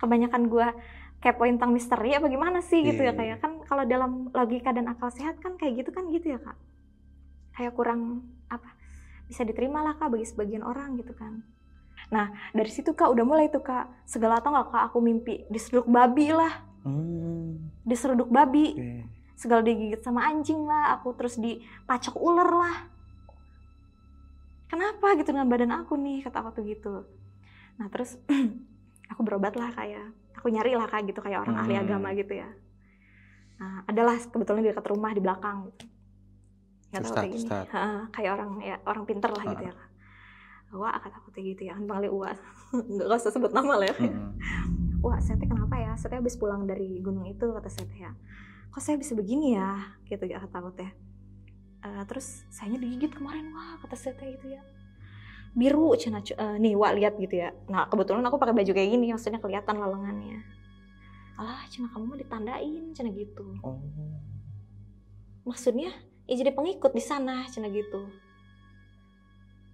[0.00, 0.66] Kebanyakan gue
[1.22, 3.12] kepoin tentang misteri apa gimana sih gitu Iya, ya.
[3.14, 6.40] Iya, kayak kan kalau dalam logika dan akal sehat kan kayak gitu kan gitu ya
[6.42, 6.58] kak.
[7.52, 8.74] Kayak kurang apa
[9.22, 11.40] bisa diterima lah kak bagi sebagian orang gitu kan
[12.12, 13.88] nah dari situ kak udah mulai tuh kak.
[14.04, 15.48] Segala tau nggak kak aku mimpi?
[15.48, 16.52] Diseruduk babi lah.
[16.82, 17.72] Hmm.
[17.82, 18.76] diseruduk babi.
[18.76, 18.90] Oke.
[19.34, 20.94] segala digigit sama anjing lah.
[20.94, 22.76] Aku terus dipacok ular lah.
[24.68, 26.22] Kenapa gitu dengan badan aku nih?
[26.22, 26.94] Kata aku tuh gitu.
[27.76, 28.16] Nah terus
[29.10, 31.84] aku berobat lah kayak aku nyari lah kayak gitu kayak orang ahli Hmm.
[31.84, 32.48] agama gitu ya.
[33.58, 35.70] Nah adalah kebetulan di dekat rumah di belakang.
[35.70, 35.84] Gitu.
[36.92, 37.72] tahu Ustadz, kayak gini.
[37.72, 39.88] Ha, kayak orang ya orang pinter lah gitu ya kak
[40.72, 42.38] wah kata aku gitu ya kan panggil uas
[42.92, 43.96] nggak usah sebut nama lah ya.
[44.00, 44.32] Mm-mm.
[45.04, 45.92] wah saya kenapa ya?
[45.98, 48.10] Saya habis pulang dari gunung itu kata saya ya.
[48.72, 49.98] Kok saya bisa begini ya?
[50.08, 50.90] Gitu ya kata aku teh.
[51.82, 54.62] Eh, terus sayanya digigit kemarin wah kata saya teh gitu ya.
[55.52, 57.52] Biru cina eh, nih wah lihat gitu ya.
[57.68, 60.40] Nah kebetulan aku pakai baju kayak gini maksudnya kelihatan lengannya
[61.42, 63.44] alah cina kamu mah ditandain cina gitu.
[63.66, 63.80] Oh.
[65.42, 65.90] maksudnya
[66.30, 68.06] ya jadi pengikut di sana cina gitu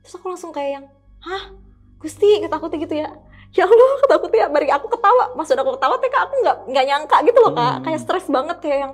[0.09, 0.85] terus aku langsung kayak yang
[1.21, 1.53] hah?
[2.01, 3.13] Gusti kata aku tuh gitu ya.
[3.53, 4.49] Ya Allah kata aku tuh ya.
[4.49, 5.37] Bari aku ketawa.
[5.37, 7.75] Maksud aku ketawa tuh kak aku nggak nggak nyangka gitu loh kak.
[7.77, 7.85] Hmm.
[7.85, 8.93] kayak stres banget kayak yang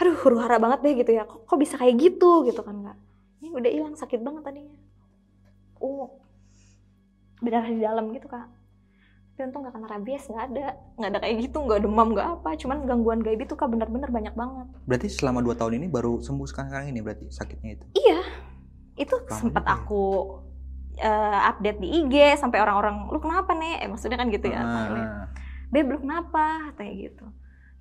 [0.00, 1.28] aduh huru hara banget deh gitu ya.
[1.28, 2.48] Kok, kok bisa kayak gitu?
[2.48, 2.96] gitu kan kak.
[3.44, 4.78] Ini udah hilang sakit banget tadinya.
[5.84, 6.08] Uh
[7.44, 8.48] berdarah di dalam gitu kak.
[9.36, 10.66] Tapi untung nggak kena rabies nggak ada
[10.96, 12.50] nggak ada kayak gitu nggak demam nggak apa.
[12.56, 14.66] Cuman gangguan gaib itu kak benar-benar banyak banget.
[14.88, 17.86] Berarti selama dua tahun ini baru sembuh sekarang ini berarti sakitnya itu.
[17.98, 18.22] Iya,
[18.94, 19.78] itu sempat ya.
[19.78, 20.02] aku
[20.98, 23.82] eh, update di IG sampai orang-orang lu kenapa nih?
[23.82, 24.62] Eh maksudnya kan gitu ya.
[24.62, 25.26] Ah.
[25.74, 26.70] Beb lu kenapa?
[26.70, 27.26] Katanya gitu.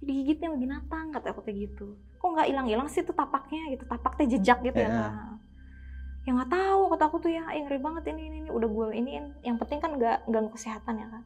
[0.04, 1.96] Digigitnya sama binatang kata aku kayak gitu.
[2.18, 4.90] Kok nggak hilang-hilang sih tuh tapaknya gitu, tapaknya jejak gitu ya.
[4.90, 4.98] Iya.
[4.98, 5.14] Kak.
[6.24, 8.50] Ya nggak tahu kata aku tuh ya, eh, ngeri banget ini ini, ini.
[8.50, 9.26] udah gue iniin.
[9.44, 11.24] Yang penting kan nggak ganggu kesehatan ya kan.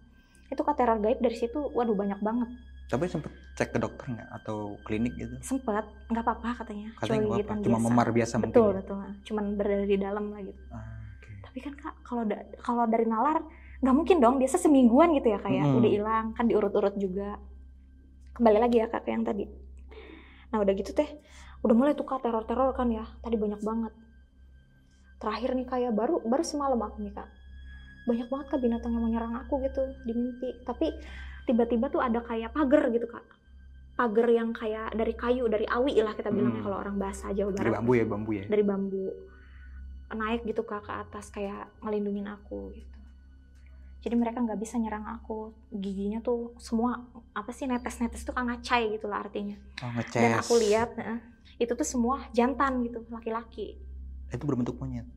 [0.51, 2.49] Itu teror gaib dari situ, waduh banyak banget.
[2.87, 5.35] Tapi sempet cek ke dokter nggak atau klinik gitu?
[5.43, 6.95] Sempet, nggak apa-apa katanya.
[6.95, 7.87] Katanya gigitan apa-apa, cuma biasa.
[7.89, 8.63] memar biasa Betul mungkin.
[8.63, 8.75] ya?
[8.79, 10.61] betul, cuman berada di dalam lah gitu.
[10.69, 10.79] Ah,
[11.13, 11.29] oke.
[11.43, 13.43] tapi kan kak kalau da- kalau dari nalar
[13.77, 15.77] nggak mungkin dong biasa semingguan gitu ya kayak Mm-mm.
[15.77, 17.37] udah hilang kan diurut-urut juga
[18.33, 19.45] kembali lagi ya kak yang tadi
[20.47, 21.05] nah udah gitu teh
[21.61, 23.93] udah mulai tuh kak teror-teror kan ya tadi banyak banget
[25.17, 27.29] terakhir nih kayak baru baru semalam aku nih kak
[28.05, 30.93] banyak banget kak binatang yang menyerang aku gitu di mimpi tapi
[31.47, 33.23] tiba-tiba tuh ada kayak pagar gitu kak.
[33.95, 36.65] Pagar yang kayak dari kayu dari awi lah kita bilangnya Hmm.
[36.65, 37.73] kalau orang bahasa Jawa Dari Barat.
[37.79, 38.43] bambu ya bambu ya.
[38.45, 39.05] dari bambu.
[40.09, 42.95] Naik gitu kak ke atas kayak ngelindungin aku gitu.
[43.97, 45.51] Jadi mereka nggak bisa nyerang aku.
[45.69, 47.01] Giginya tuh semua
[47.33, 49.57] apa sih netes-netes tuh kan ngacai gitu lah artinya.
[49.81, 50.15] Oh ngeces.
[50.15, 51.19] dan aku lihat nah,
[51.57, 53.75] itu tuh semua jantan gitu laki-laki.
[54.29, 55.07] Itu berbentuk monyet.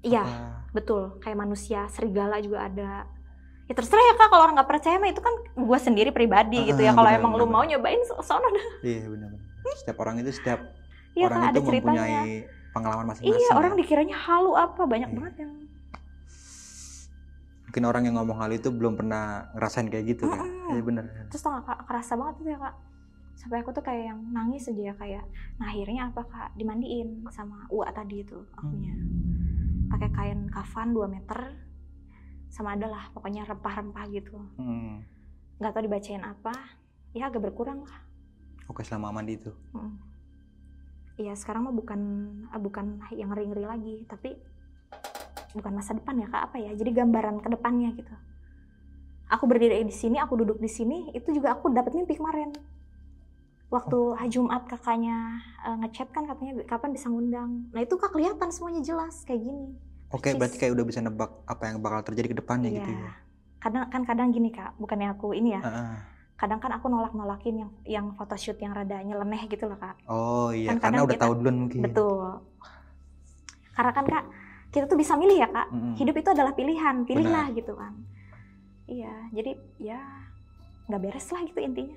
[0.00, 0.24] iya
[0.72, 1.20] betul.
[1.20, 3.06] Kayak manusia serigala juga ada
[3.62, 6.78] ya terserah ya kak kalau orang nggak percaya mah itu kan gue sendiri pribadi gitu
[6.78, 9.40] ya Ah, kalau emang lu mau nyobain so- sono dah Iya benar-benar.
[9.74, 10.60] Setiap orang itu setiap
[11.12, 12.34] iya orang kak itu ada ceritanya mempunyai
[12.70, 13.32] pengalaman masing-masing.
[13.34, 13.54] iya ya.
[13.54, 15.16] orang dikiranya halu apa banyak Iya.
[15.16, 15.52] banget yang
[17.64, 20.44] Mungkin orang yang ngomong hal itu belum pernah ngerasain kayak gitu kan.
[20.44, 20.72] Mm-mm.
[20.72, 21.04] Iya benar.
[21.26, 22.74] terus tau gak kak kerasa banget tuh ya kak
[23.34, 25.24] sampai aku tuh kayak yang nangis aja ya kayak
[25.56, 28.92] nah akhirnya apa kak dimandiin sama uak tadi itu akunya
[29.88, 31.56] pakai kain kafan 2 meter
[32.52, 34.36] sama adalah pokoknya rempah-rempah gitu.
[34.60, 35.00] Hmm.
[35.56, 36.50] nggak tahu dibacain apa
[37.16, 37.98] ya agak berkurang lah.
[38.66, 39.54] Oke selama mandi itu.
[39.72, 39.94] Mm.
[41.22, 42.00] Iya sekarang mah bukan
[42.50, 44.34] ah, bukan yang ngeri-ngeri lagi tapi
[45.54, 48.10] bukan masa depan ya kak apa ya jadi gambaran ke depannya gitu.
[49.30, 52.50] Aku berdiri di sini aku duduk di sini itu juga aku dapat mimpi kemarin.
[53.70, 57.70] Waktu hari Jumat kakaknya eh, ngechat kan katanya kapan bisa ngundang.
[57.70, 60.36] Nah itu kak kelihatan semuanya jelas kayak gini Oke Percis.
[60.36, 62.78] berarti kayak udah bisa nebak apa yang bakal terjadi ke depannya Iya.
[62.78, 63.12] gitu ya.
[63.58, 65.94] kadang kan kadang gini kak bukannya aku ini ya Ah, ah.
[66.36, 70.50] kadang kan aku nolak nolakin yang yang photoshoot yang rada nyeleneh gitu loh kak Oh
[70.50, 71.80] iya, Kan karena udah kita- tahu duluan mungkin.
[71.80, 72.42] betul
[73.72, 74.24] karena kan kak
[74.68, 75.94] kita tuh bisa milih ya kak Mm-mm.
[75.94, 77.92] hidup itu adalah pilihan pilihlah gitu kan
[78.84, 80.00] iya jadi ya
[80.84, 81.96] nggak beres lah gitu intinya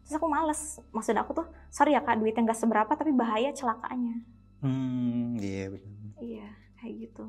[0.00, 4.22] terus aku males maksud aku tuh sorry ya kak duitnya nggak seberapa tapi bahaya celakanya
[4.60, 6.08] Hmm, iya benar.
[6.18, 6.48] iya
[6.84, 7.24] kayak gitu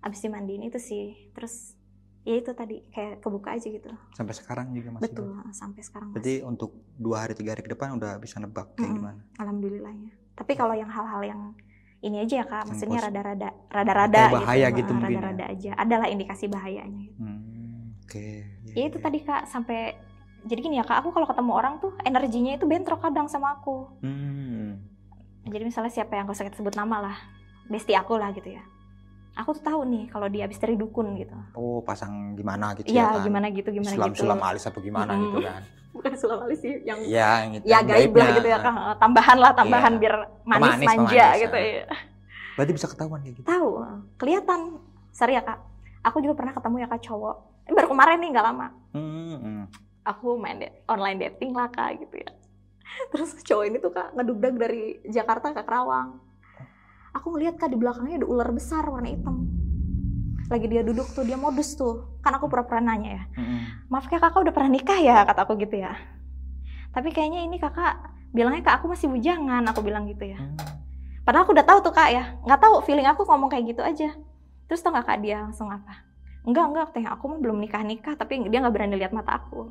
[0.00, 1.76] abis dimandiin itu sih terus
[2.20, 5.04] ya itu tadi kayak kebuka aja gitu Sampai sekarang juga masih.
[5.06, 8.88] betul sampai sekarang masih untuk dua hari tiga hari ke depan udah bisa nebak kayak
[8.88, 8.96] Mm-mm.
[8.98, 9.20] gimana?
[9.36, 11.40] alhamdulillahnya tapi kalau yang hal-hal yang
[12.00, 15.20] ini aja ya kak maksudnya rada-rada rada-rada Kayak bahaya gitu, gitu mungkin ya.
[15.20, 17.20] rada-rada aja adalah indikasi bahayanya gitu.
[17.20, 18.26] Hmm, oke.
[18.64, 19.04] Iya, ya itu iya.
[19.04, 19.80] tadi kak sampai
[20.42, 23.84] jadi gini ya kak aku kalau ketemu orang tuh energinya itu bentrok kadang sama aku
[24.00, 24.80] Hmm.
[25.42, 27.16] jadi misalnya siapa yang gak usah kita sebut nama lah
[27.70, 28.62] besti aku lah gitu ya
[29.32, 33.08] aku tuh tahu nih kalau dia habis dari dukun gitu Oh, pasang gimana gitu iya
[33.08, 33.22] ya kan?
[33.22, 35.24] gimana gitu gimana sulam, gitu sulam alis apa gimana Mm-mm.
[35.24, 35.62] gitu kan?
[35.94, 37.64] bukan sulam alis sih yang Iya, yang itu.
[37.64, 40.00] ya gaib lah gitu ya kak tambahan lah tambahan Iya.
[40.00, 41.64] biar manis, Pemanis, manja pemanis, gitu ah.
[41.64, 41.84] ya
[42.50, 43.46] Berarti bisa ketahuan kayak gitu.
[43.46, 43.70] tahu
[44.16, 44.60] kelihatan
[45.10, 45.58] sorry ya kak
[46.02, 49.64] aku juga pernah ketemu ya kak cowok Eh, baru kemarin nih nggak lama Hmm, hmm.
[50.02, 52.30] aku main da- online dating lah kak gitu ya
[53.10, 56.18] terus cowok ini tuh kak ngedugdag dari Jakarta ke Kerawang
[57.14, 59.46] aku ngeliat kak di belakangnya ada ular besar warna hitam.
[60.50, 62.18] Lagi dia duduk tuh dia modus tuh.
[62.22, 63.22] Kan aku pura-pura nanya ya.
[63.86, 65.22] Maaf kayak kakak udah pernah nikah ya?
[65.22, 65.94] kata aku gitu ya.
[66.90, 68.02] Tapi kayaknya ini kakak
[68.34, 70.38] bilangnya ke aku masih bujangan aku bilang gitu ya.
[70.38, 70.58] Hmm.
[71.26, 72.24] padahal aku udah tahu tuh kak ya.
[72.42, 74.10] Nggak tahu feeling aku ngomong kayak gitu aja.
[74.66, 76.02] Terus tau nggak kak dia langsung apa?
[76.42, 79.70] Enggak enggak teh aku mah belum nikah nikah tapi dia nggak berani lihat mata aku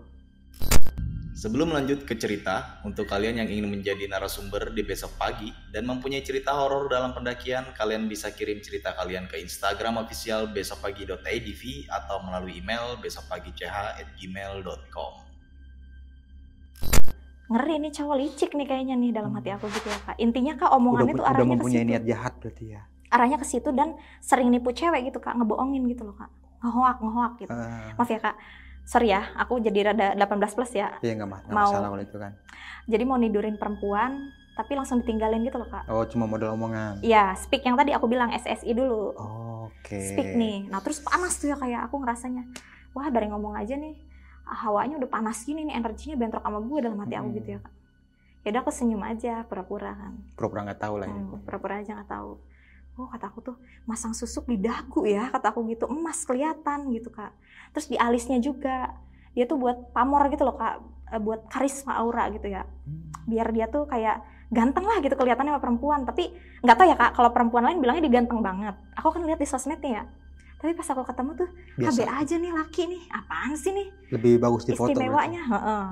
[1.40, 6.20] Sebelum lanjut ke cerita, untuk kalian yang ingin menjadi narasumber di besok pagi dan mempunyai
[6.20, 11.64] cerita horor dalam pendakian, kalian bisa kirim cerita kalian ke Instagram official besokpagi.idv
[11.96, 15.14] atau melalui email besokpagi.ch@gmail.com.
[17.50, 20.20] ngeri nih cowok licik nih kayaknya nih dalam hati aku gitu ya kak.
[20.20, 22.84] Intinya kak Udah, omongannya tuh udah arahnya ke mempunyai niat jahat berarti ya.
[23.16, 26.28] arahnya ke situ dan sering nipu cewek gitu kak ngebohongin gitu loh kak.
[26.68, 27.56] Ngehoak ngehoak gitu.
[27.56, 28.36] Ah, maaf ya kak
[28.90, 32.02] sorry ya aku jadi rada 18 plus ya Iya nggak ma- nggak Mau- masalah kalau
[32.02, 32.32] itu kan.
[32.86, 37.00] jadi mau nidurin perempuan tapi langsung ditinggalin gitu loh kak Oh cuma modal omongan.
[37.00, 39.16] Iya, speak yang tadi aku bilang SSI dulu.
[39.16, 39.96] Oh, Oke.
[39.96, 40.68] Speak nih.
[40.68, 42.44] Nah, terus panas tuh ya kayak aku ngerasanya.
[42.92, 43.96] Wah, dari ngomong aja nih
[44.44, 47.38] hawanya udah panas gini nih, energinya bentrok sama gue dalam hati aku Hmm.
[47.38, 47.74] gitu ya, Kak.
[48.40, 50.14] Ya udah aku senyum aja, pura-pura kan.
[50.34, 51.16] Pura-pura nggak tahu lah ya.
[51.16, 52.32] Hmm, pura-pura aja nggak tahu.
[52.98, 55.88] Oh, kata aku tuh masang susuk di dagu ya, kata aku gitu.
[55.88, 57.32] Emas kelihatan gitu, Kak.
[57.74, 58.94] Terus di alisnya juga.
[59.38, 60.82] Dia tuh buat pamor gitu loh, Kak.
[61.10, 62.66] Eh, buat karisma aura gitu ya.
[62.66, 63.10] Hmm.
[63.26, 66.02] Biar dia tuh kayak ganteng lah gitu kelihatannya sama perempuan.
[66.06, 68.76] Tapi nggak tahu ya, Kak, kalau perempuan lain bilangnya dia ganteng banget.
[68.98, 70.04] Aku kan lihat di sosmednya ya.
[70.60, 72.04] Tapi pas aku ketemu tuh, Biasa.
[72.20, 73.02] Aja nih laki nih.
[73.16, 73.88] Apaan sih nih?
[74.12, 74.92] Lebih bagus di foto.
[74.92, 75.86] Istimewanya, heeh.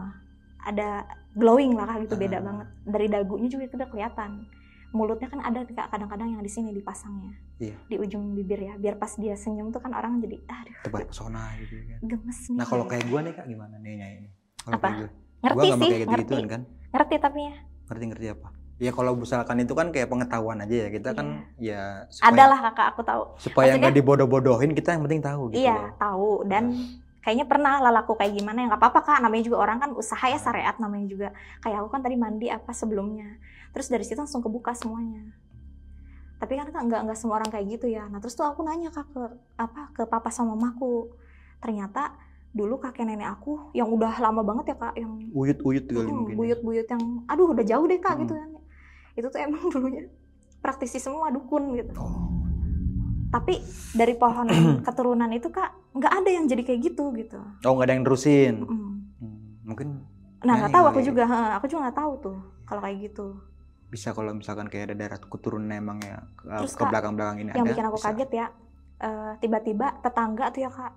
[0.68, 2.44] Ada glowing lah Kak, gitu beda Ah.
[2.44, 2.68] banget.
[2.84, 4.44] Dari dagunya juga itu udah kelihatan.
[4.98, 7.38] Mulutnya kan ada kadang-kadang yang di sini dipasangnya.
[7.62, 7.78] Iya.
[7.86, 8.74] Di ujung bibir ya.
[8.82, 12.00] Biar pas dia senyum tuh kan orang jadi aduh Tebar pesona gitu kan.
[12.02, 12.58] gemes nih.
[12.58, 13.94] Nah kalau kayak gue nih kak gimana nih?
[14.66, 14.90] Kalau Apa?
[14.90, 15.10] gue,
[15.46, 16.10] ngerti gue nggak sih, kayak ngerti.
[16.26, 16.62] gitu-gituan kan?
[16.92, 17.56] Ngerti tapi ya.
[17.88, 18.48] Ngerti-ngerti apa?
[18.78, 22.60] Ya kalau misalkan itu kan kayak pengetahuan aja ya kita kan ya supaya, Ada lah
[22.70, 23.24] Kakak, aku tahu.
[23.42, 25.94] supaya nggak dibodoh-bodohin kita yang penting tahu gitu iya, loh.
[25.98, 26.64] tahu dan
[27.26, 30.30] kayaknya pernah lah laku kayak gimana ya nggak apa-apa Kak, namanya juga orang kan usaha
[30.30, 31.28] ya syariat namanya juga.
[31.66, 33.42] Kayak aku kan tadi mandi apa sebelumnya.
[33.78, 35.22] Terus dari situ langsung kebuka semuanya.
[36.38, 38.06] Tapi kan Kak, nggak nggak semua orang kayak gitu ya.
[38.06, 39.22] Nah, terus tuh aku nanya Kak ke
[39.56, 41.14] apa ke papa sama mamaku.
[41.58, 42.18] Ternyata
[42.50, 46.34] dulu kakek nenek aku yang udah lama banget ya Kak, yang Uyut-uyut kali Hmm, mungkin.
[46.34, 46.38] ya.
[46.38, 48.22] buyut-buyut yang aduh udah jauh deh kak Hmm.
[48.24, 48.50] gitu kan
[49.14, 50.04] itu tuh emang dulunya
[50.58, 52.34] praktisi semua dukun gitu Oh.
[53.30, 53.62] tapi
[53.94, 54.50] dari pohon
[54.88, 58.54] keturunan itu kak nggak ada yang jadi kayak gitu gitu Oh nggak ada yang nerusin.
[58.58, 58.70] Mm.
[59.20, 59.88] Hmm, mungkin
[60.40, 61.06] nah nggak tahu aku iya.
[61.06, 63.38] juga aku juga nggak tahu tuh kalau kayak gitu
[63.88, 67.62] bisa kalau misalkan kayak ada daerah keturunan emang ya ke, Terus, ke belakang-belakang ini yang
[67.62, 67.72] ada.
[67.72, 68.08] bikin aku bisa.
[68.10, 68.48] kaget ya
[69.00, 70.94] eh, tiba-tiba tetangga tuh ya kak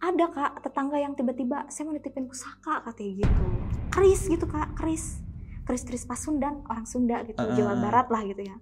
[0.00, 3.44] ada kak tetangga yang tiba-tiba saya mau nitipin pusaka katanya gitu
[3.90, 5.20] keris gitu kak keris
[5.62, 7.52] keris keris Pasundan orang Sunda gitu Ah.
[7.52, 8.56] Jawa Barat lah gitu ya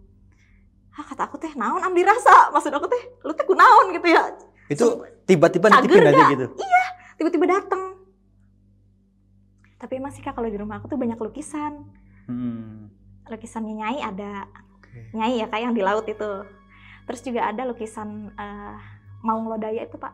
[0.92, 4.35] ah kata aku teh naon am dirasa maksud aku teh lu teh kunaon gitu ya
[4.66, 4.87] Itu
[5.24, 6.47] tiba-tiba nitipin aja gitu.
[7.14, 8.03] tiba-tiba datang
[9.78, 11.86] tapi emang sih kak kalau di rumah aku tuh banyak lukisan
[12.26, 12.93] Hmm.
[13.33, 14.49] Lukisannya Nyai ada.
[14.79, 15.12] Oke.
[15.14, 16.31] Nyai ya kak yang di laut itu.
[17.09, 18.76] Terus juga ada lukisan eh,
[19.24, 20.12] Maung Lodaya itu pak.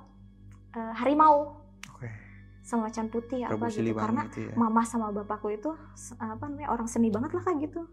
[0.74, 1.60] Eh, harimau.
[1.94, 2.08] Oke.
[2.64, 3.76] sama macan putih apa Prabu gitu.
[3.76, 4.54] Siliwangi karena itu ya.
[4.56, 5.68] mama sama bapakku itu
[6.16, 7.84] apa namanya orang seni banget lah kak gitu.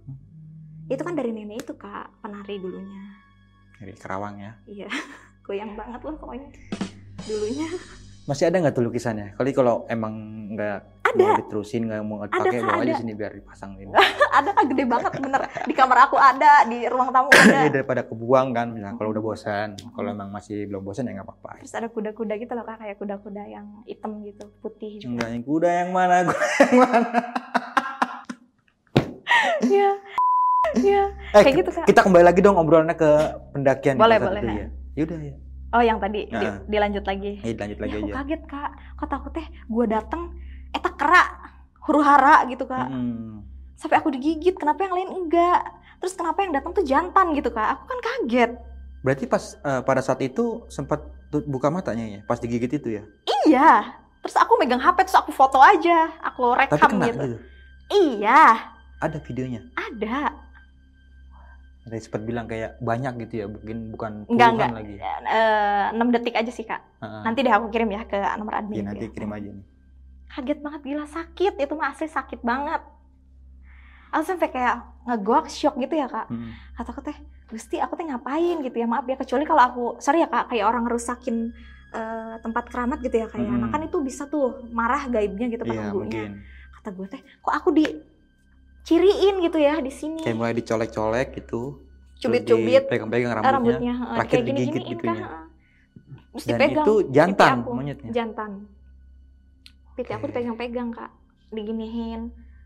[0.88, 3.20] Itu kan dari nenek itu kak penari dulunya.
[3.84, 4.52] Dari Kerawang ya.
[4.64, 4.88] iya.
[5.46, 6.50] Goyang banget lah pokoknya.
[7.28, 7.68] Dulunya
[8.32, 9.36] Masih ada nggak tuh lukisannya?
[9.36, 10.16] Kali kalau emang
[10.56, 11.20] nggak Ada.
[11.20, 13.92] mau diterusin nggak mau Ada, pakai Kak, bawa aja sini biar dipasang ini.
[14.32, 15.42] Ada kak gede banget bener.
[15.68, 17.44] Di kamar aku ada di ruang tamu ada.
[17.44, 21.28] Iya, daripada kebuang kan misalnya kalau udah bosan kalau emang masih belum bosan ya nggak
[21.28, 21.60] apa-apa.
[21.60, 25.12] Terus ada kuda-kuda gitu loh kak kayak kuda-kuda yang hitam gitu putih juga.
[25.12, 26.16] Enggak yang kuda yang mana?
[26.32, 27.10] Kuda yang mana?
[29.62, 29.90] Iya.
[30.72, 31.04] Iya.
[31.36, 31.84] eh Kayak gitu, Kak.
[31.84, 33.12] kita kembali lagi dong obrolannya ke
[33.52, 34.68] pendakian Boleh, boleh, ya.
[34.96, 35.36] Yaudah ya
[35.72, 36.60] Oh, yang tadi di- Nah.
[36.64, 37.40] dilanjut lagi.
[37.40, 38.70] Ayo lanjut lagi Ya, aku aja kaget, Kak.
[38.94, 40.22] Kok takut teh gue dateng
[40.70, 41.24] eta kera
[41.82, 42.88] huru hara gitu, Kak.
[42.88, 43.40] Mm-mm.
[43.74, 45.64] Sampai aku digigit, kenapa yang lain enggak?
[45.98, 47.68] Terus kenapa yang datang tuh jantan gitu, Kak?
[47.74, 48.52] Aku kan kaget.
[49.00, 51.02] berarti pas eh, pada saat itu sempat
[51.42, 53.04] buka matanya ya pas digigit itu ya
[53.42, 53.98] Iya.
[54.22, 57.18] Terus aku megang HP terus aku foto aja, aku tapi rekam kena gitu.
[57.18, 57.38] gitu
[57.90, 58.62] Iya,
[59.00, 60.38] ada videonya ada.
[61.82, 64.72] Tadi sempat bilang kayak banyak gitu ya mungkin bukan Enggak, puluhan enggak.
[64.78, 66.82] lagi Eh, 6 detik aja sih, Kak.
[67.02, 67.22] Heeh.
[67.26, 68.84] Nanti deh aku kirim ya ke nomor Iya, admin.
[68.86, 69.14] nanti gitu.
[69.16, 69.66] kirim aja nih
[70.32, 72.80] kaget banget gila sakit itu mah asli sakit banget
[74.12, 76.56] aku sampai kayak ngegok shock gitu ya kak Mm.
[76.72, 77.18] kataku teh
[77.48, 80.64] gusti aku teh ngapain gitu ya maaf ya kecuali kalau aku sorry ya kak kayak
[80.64, 81.52] orang ngerusakin
[81.92, 83.60] eh, tempat keramat gitu ya kayak Mm-mm.
[83.60, 86.32] nah kan itu bisa tuh marah gaibnya gitu iya penunggunya mungkin
[86.76, 87.70] kata gue teh kok aku
[88.82, 90.20] diciriin gitu ya di sini.
[90.26, 91.86] Kayak mulai dicolek-colek gitu.
[92.18, 92.86] Cubit-cubit.
[92.90, 93.94] Dipegang-pegang eh, rambutnya, rambutnya.
[93.94, 95.22] Heeh, terakhir kayak digigit gitu kan ya.
[95.22, 95.44] heeh.
[96.32, 97.70] terus dan dipegang itu jantan aku.
[97.72, 98.12] monyetnya.
[98.12, 98.52] Jantan.
[99.94, 101.12] Pipi aku dipegang-pegang kak.
[101.52, 102.22] Diginiin.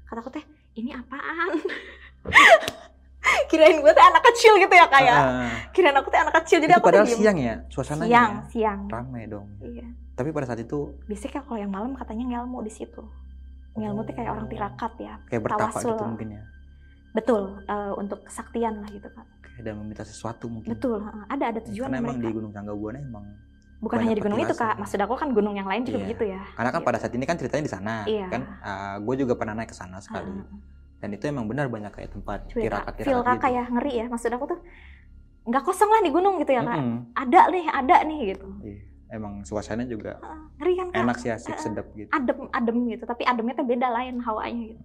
[0.06, 0.46] Kataku teh
[0.76, 1.52] ini apaan?
[3.50, 6.78] Kirain gue teh anak kecil gitu ya kayak Ah, kirain aku teh anak kecil jadi
[6.78, 8.42] itu aku padahal siang ya suasananya siang ya?
[8.54, 8.80] siang.
[8.86, 9.48] Rame dong.
[9.60, 9.86] Iya.
[10.14, 13.02] Tapi pada saat itu biasanya kalau yang malam katanya ngelmu di situ
[13.76, 15.92] ngelmu tuh kayak orang tirakat ya kayak bertapa Tawasul.
[15.92, 16.42] gitu mungkin ya
[17.12, 21.88] betul eh, untuk kesaktian lah gitu kan ada meminta sesuatu mungkin betul ada ada tujuan
[21.88, 23.26] karena emang di mereka Gunung Sanggabuana emang
[23.80, 26.06] bukan hanya di gunung itu kak maksud aku kan gunung yang lain juga Iya.
[26.08, 26.88] begitu ya karena kan Iya.
[26.88, 28.28] pada saat ini kan ceritanya di sana Iya.
[28.32, 28.42] kan
[29.04, 30.60] gue juga pernah naik ke sana sekali Heeh.
[31.00, 34.06] dan itu emang benar banyak kayak tempat tirakat feel tirakat kakak gitu ya ngeri ya
[34.08, 34.60] maksud aku tuh
[35.46, 36.98] nggak kosong lah di gunung gitu ya kak Mm-mm.
[37.14, 38.78] ada nih ada nih gitu Iya.
[39.08, 40.18] Emang suasananya juga
[40.58, 43.88] ngeri kan kak enak sih asik sedap gitu adem adem gitu tapi ademnya tuh beda
[43.92, 44.84] lain hawanya gitu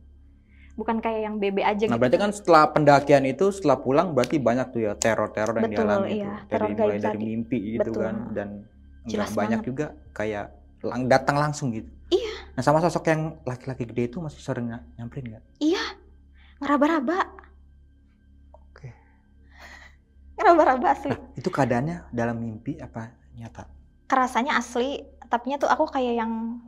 [0.71, 4.41] bukan kayak yang bebe aja Nah gitu berarti kan setelah pendakian itu setelah pulang berarti
[4.41, 7.25] banyak tuh ya teror-teror yang Betul, dialami iya, teror dari mulai dari tadi.
[7.27, 8.03] mimpi gitu Betul.
[8.03, 8.49] kan dan
[9.05, 9.69] Jelas banyak banget.
[9.69, 10.47] juga kayak
[10.81, 11.89] lang datang langsung gitu.
[12.09, 12.33] Iya.
[12.57, 15.45] Nah sama sosok yang laki-laki gede itu masih sering nyamperin nggak?
[15.59, 15.85] iya
[16.61, 17.19] ngeraba-raba
[18.53, 18.89] Oke.
[20.37, 23.69] ngeraba-raba asli Nah itu keadaannya dalam mimpi apa nyata?
[24.11, 24.99] Kerasanya asli
[25.31, 26.59] tapi tuh aku kayak yang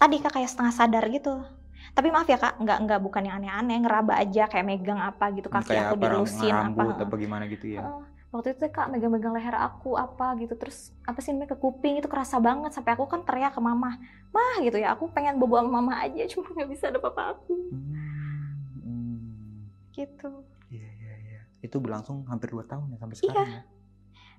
[0.00, 1.44] tadi kak kayak setengah sadar gitu
[1.92, 5.52] tapi maaf ya kak nggak nggak bukan yang aneh-aneh ngeraba aja kayak megang apa gitu
[5.52, 7.84] kaki kayak aku apa dilusin apa rambut apa gimana gitu ya?
[7.84, 8.02] Heeh.
[8.28, 12.08] waktu itu kak megang-megang leher aku apa gitu terus apa sih namanya ke kuping itu
[12.08, 13.96] kerasa banget sampai aku kan teriak ke mama
[14.32, 17.56] mah gitu ya aku pengen bobo sama mama aja cuma nggak bisa ada papa aku
[17.72, 19.58] Hmm, hmm.
[19.92, 21.40] gitu Iya iya iya.
[21.64, 23.20] Itu berlangsung hampir dua tahun ya sampai Iya.
[23.24, 23.62] sekarang ya.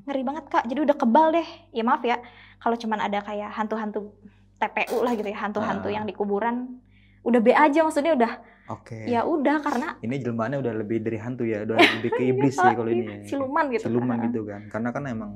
[0.06, 2.18] Ngeri banget kak jadi udah kebal deh ya maaf ya
[2.58, 4.14] kalau cuman ada kayak hantu-hantu
[4.56, 5.94] TPU lah gitu ya hantu-hantu Ah.
[5.96, 6.80] yang di kuburan
[7.24, 8.32] udah B aja maksudnya udah
[8.70, 8.96] Oke.
[9.06, 12.74] ya udah karena Ini jelmaannya udah lebih dari hantu ya, udah lebih ke iblis sih
[12.78, 13.26] kalau ini.
[13.26, 13.28] ya.
[13.34, 14.26] siluman gitu Siluman Kak.
[14.30, 14.62] gitu kan.
[14.70, 15.32] Karena kan emang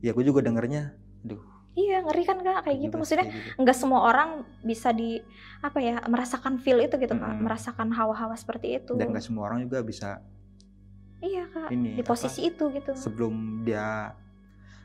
[0.00, 0.94] ya gue juga dengernya
[1.76, 3.60] iya ngeri kan kak kayak gitu maksudnya kayak gitu.
[3.62, 4.30] nggak semua orang
[4.60, 5.22] bisa di
[5.62, 9.62] apa ya merasakan feel itu gitu kak merasakan hawa-hawa seperti itu dan gak semua orang
[9.64, 10.18] juga bisa
[11.20, 11.68] iya kak.
[11.68, 12.92] Ini di posisi itu gitu.
[12.92, 14.12] apa, sebelum dia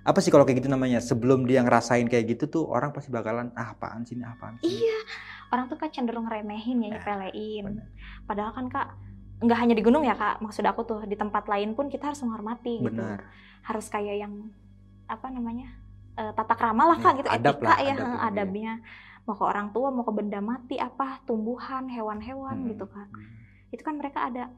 [0.01, 0.99] apa sih kalau kayak gitu namanya?
[0.99, 4.23] Sebelum dia ngerasain kayak gitu tuh orang pasti bakalan ah apaan sih ini?
[4.23, 4.69] Apaan sih?
[4.69, 4.99] Iya.
[5.47, 7.63] Orang tuh kan cenderung remehin ya Ya, nyepelein.
[7.71, 7.87] benar.
[8.25, 8.87] padahal kan kak
[9.35, 10.39] nggak hanya di gunung ya kak.
[10.39, 12.93] Maksud aku tuh di tempat lain pun kita harus menghormati gitu.
[12.93, 13.25] Benar.
[13.61, 14.33] Harus kayak yang
[15.05, 15.69] apa namanya
[16.15, 17.29] eh, tata krama lah kak Ya, gitu.
[17.31, 18.17] adab etika lah, ya adab eh, itu, iya.
[18.23, 18.73] adabnya.
[19.25, 22.69] Mau ke orang tua mau ke benda mati apa tumbuhan hewan-hewan Hmm.
[22.69, 23.09] gitu kan
[23.67, 24.53] itu kan mereka ada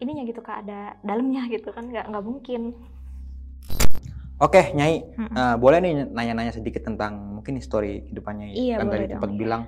[0.00, 2.74] ininya gitu kak ada dalamnya gitu kan nggak nggak mungkin
[4.40, 5.36] Oke, Nyai, Mm-mm.
[5.36, 8.56] eh, boleh nih nanya-nanya sedikit tentang mungkin histori kehidupannya.
[8.56, 9.36] Iya, kan boleh tadi sempat iya.
[9.36, 9.62] bilang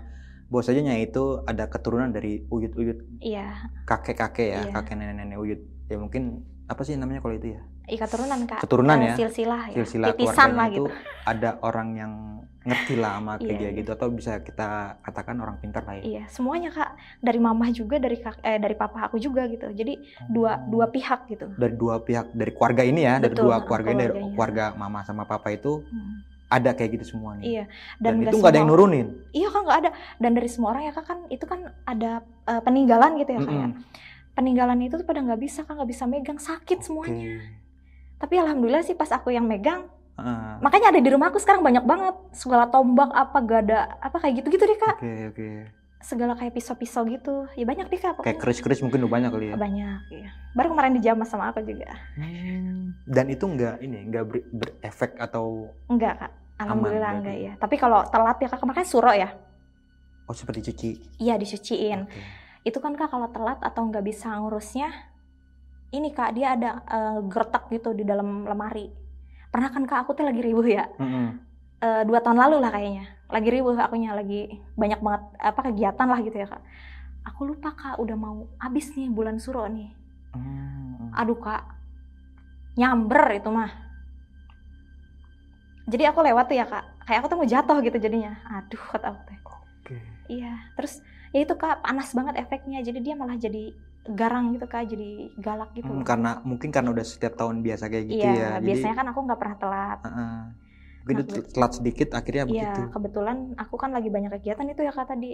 [0.49, 4.73] bahwa saja Nyai itu ada keturunan dari uyut-uyut iya kakek-kakek ya, Iya.
[4.73, 5.61] kakek nenek-nenek uyut.
[5.93, 7.61] Ya mungkin apa sih namanya kalau itu ya?
[7.85, 9.15] ika turunan kak Keturunan Eh, ya?
[9.19, 10.95] silsilah ya Silsilah titisan lah itu gitu
[11.29, 12.13] ada orang yang
[12.63, 13.71] ngerti lah sama kayak dia iya.
[13.75, 14.69] gitu atau bisa kita
[15.03, 16.03] katakan orang pintar lah ya.
[16.03, 19.99] iya semuanya kak dari mamah juga dari kak eh, dari papa aku juga gitu jadi
[20.27, 23.63] dua dua pihak gitu dari dua pihak dari keluarga ini ya, dari Betul, dua nah,
[23.67, 26.23] keluarga ini, dari keluarga mama sama papa itu Hmm.
[26.49, 27.45] ada kayak gitu semua nih.
[27.49, 27.65] iya
[27.97, 29.07] Dan, nggak itu nggak ada yang nurunin.
[29.33, 29.91] iya kan nggak ada
[30.21, 32.13] dan dari semua orang ya kak kan itu kan ada
[32.47, 33.67] eh, peninggalan gitu ya kak ya.
[33.67, 33.73] Mm-mm.
[34.33, 37.41] peninggalan itu tuh pada nggak bisa kan nggak bisa megang sakit semuanya
[38.17, 39.89] tapi alhamdulillah sih pas aku yang megang
[40.61, 44.79] Makanya ada di rumahku sekarang banyak banget segala tombak apa gada apa kayak gitu-gitu deh
[44.79, 44.97] kak.
[45.01, 45.49] Oke oke.
[46.03, 47.47] Segala kayak pisau-pisau gitu.
[47.55, 48.19] Ya banyak deh kak.
[48.19, 48.41] Kayak pokoknya.
[48.43, 49.57] keris-keris mungkin udah banyak kali ya.
[49.57, 50.01] Banyak.
[50.11, 50.29] Iya.
[50.53, 51.91] Baru kemarin dijamah sama aku juga.
[52.15, 52.93] Hmm.
[53.07, 56.33] Dan itu enggak ini enggak ber- berefek atau Enggak kak.
[56.61, 57.21] Alhamdulillah berarti.
[57.23, 57.53] enggak ya.
[57.59, 59.31] Tapi kalau telat ya kak kemarin suro ya.
[60.23, 60.91] oh seperti cuci.
[61.19, 62.07] Iya dicuciin.
[62.07, 62.23] Oke.
[62.63, 64.87] Itu kan kak kalau telat atau nggak bisa ngurusnya,
[65.91, 68.87] ini kak dia ada eh, gertak gitu di dalam lemari.
[69.53, 70.89] Pernah kan kak aku tuh lagi ribuh ya.
[70.97, 71.37] Mm-mm.
[71.83, 73.05] Eh, dua tahun lalu lah kayaknya.
[73.29, 76.63] Lagi ribuh akunya lagi banyak banget apa kegiatan lah gitu ya kak.
[77.29, 79.93] Aku lupa kak udah mau habis nih bulan suro nih.
[80.33, 81.13] Hmm.
[81.13, 81.63] Aduh kak,
[82.81, 83.71] nyamber itu mah.
[85.85, 87.05] Jadi aku lewat tuh ya kak.
[87.05, 88.33] Kayak aku tuh mau jatuh gitu jadinya.
[88.49, 89.39] Aduh kata aku teh.
[89.83, 89.97] Oke.
[90.31, 91.03] Iya, terus
[91.35, 92.81] ya itu kak panas banget efeknya.
[92.81, 93.75] Jadi dia malah jadi
[94.21, 95.91] garang gitu kak, jadi galak gitu.
[95.91, 98.49] Hmm, karena mungkin karena udah setiap tahun biasa kayak gitu iya, ya.
[98.65, 99.99] Jadi, biasanya kan aku nggak pernah telat.
[100.05, 100.37] Heeh.
[101.03, 102.83] Mungkin Nah, telat sedikit akhirnya Iya, begitu.
[102.95, 105.27] kebetulan aku kan lagi banyak kegiatan itu ya kak tadi.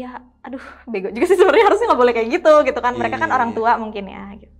[0.00, 0.08] Ya,
[0.46, 0.62] aduh,
[0.92, 2.92] bego juga sih sebenarnya harusnya nggak boleh kayak gitu gitu kan.
[3.00, 3.56] Mereka kan Iya, orang iya.
[3.56, 4.22] tua mungkin ya.
[4.40, 4.54] Gitu.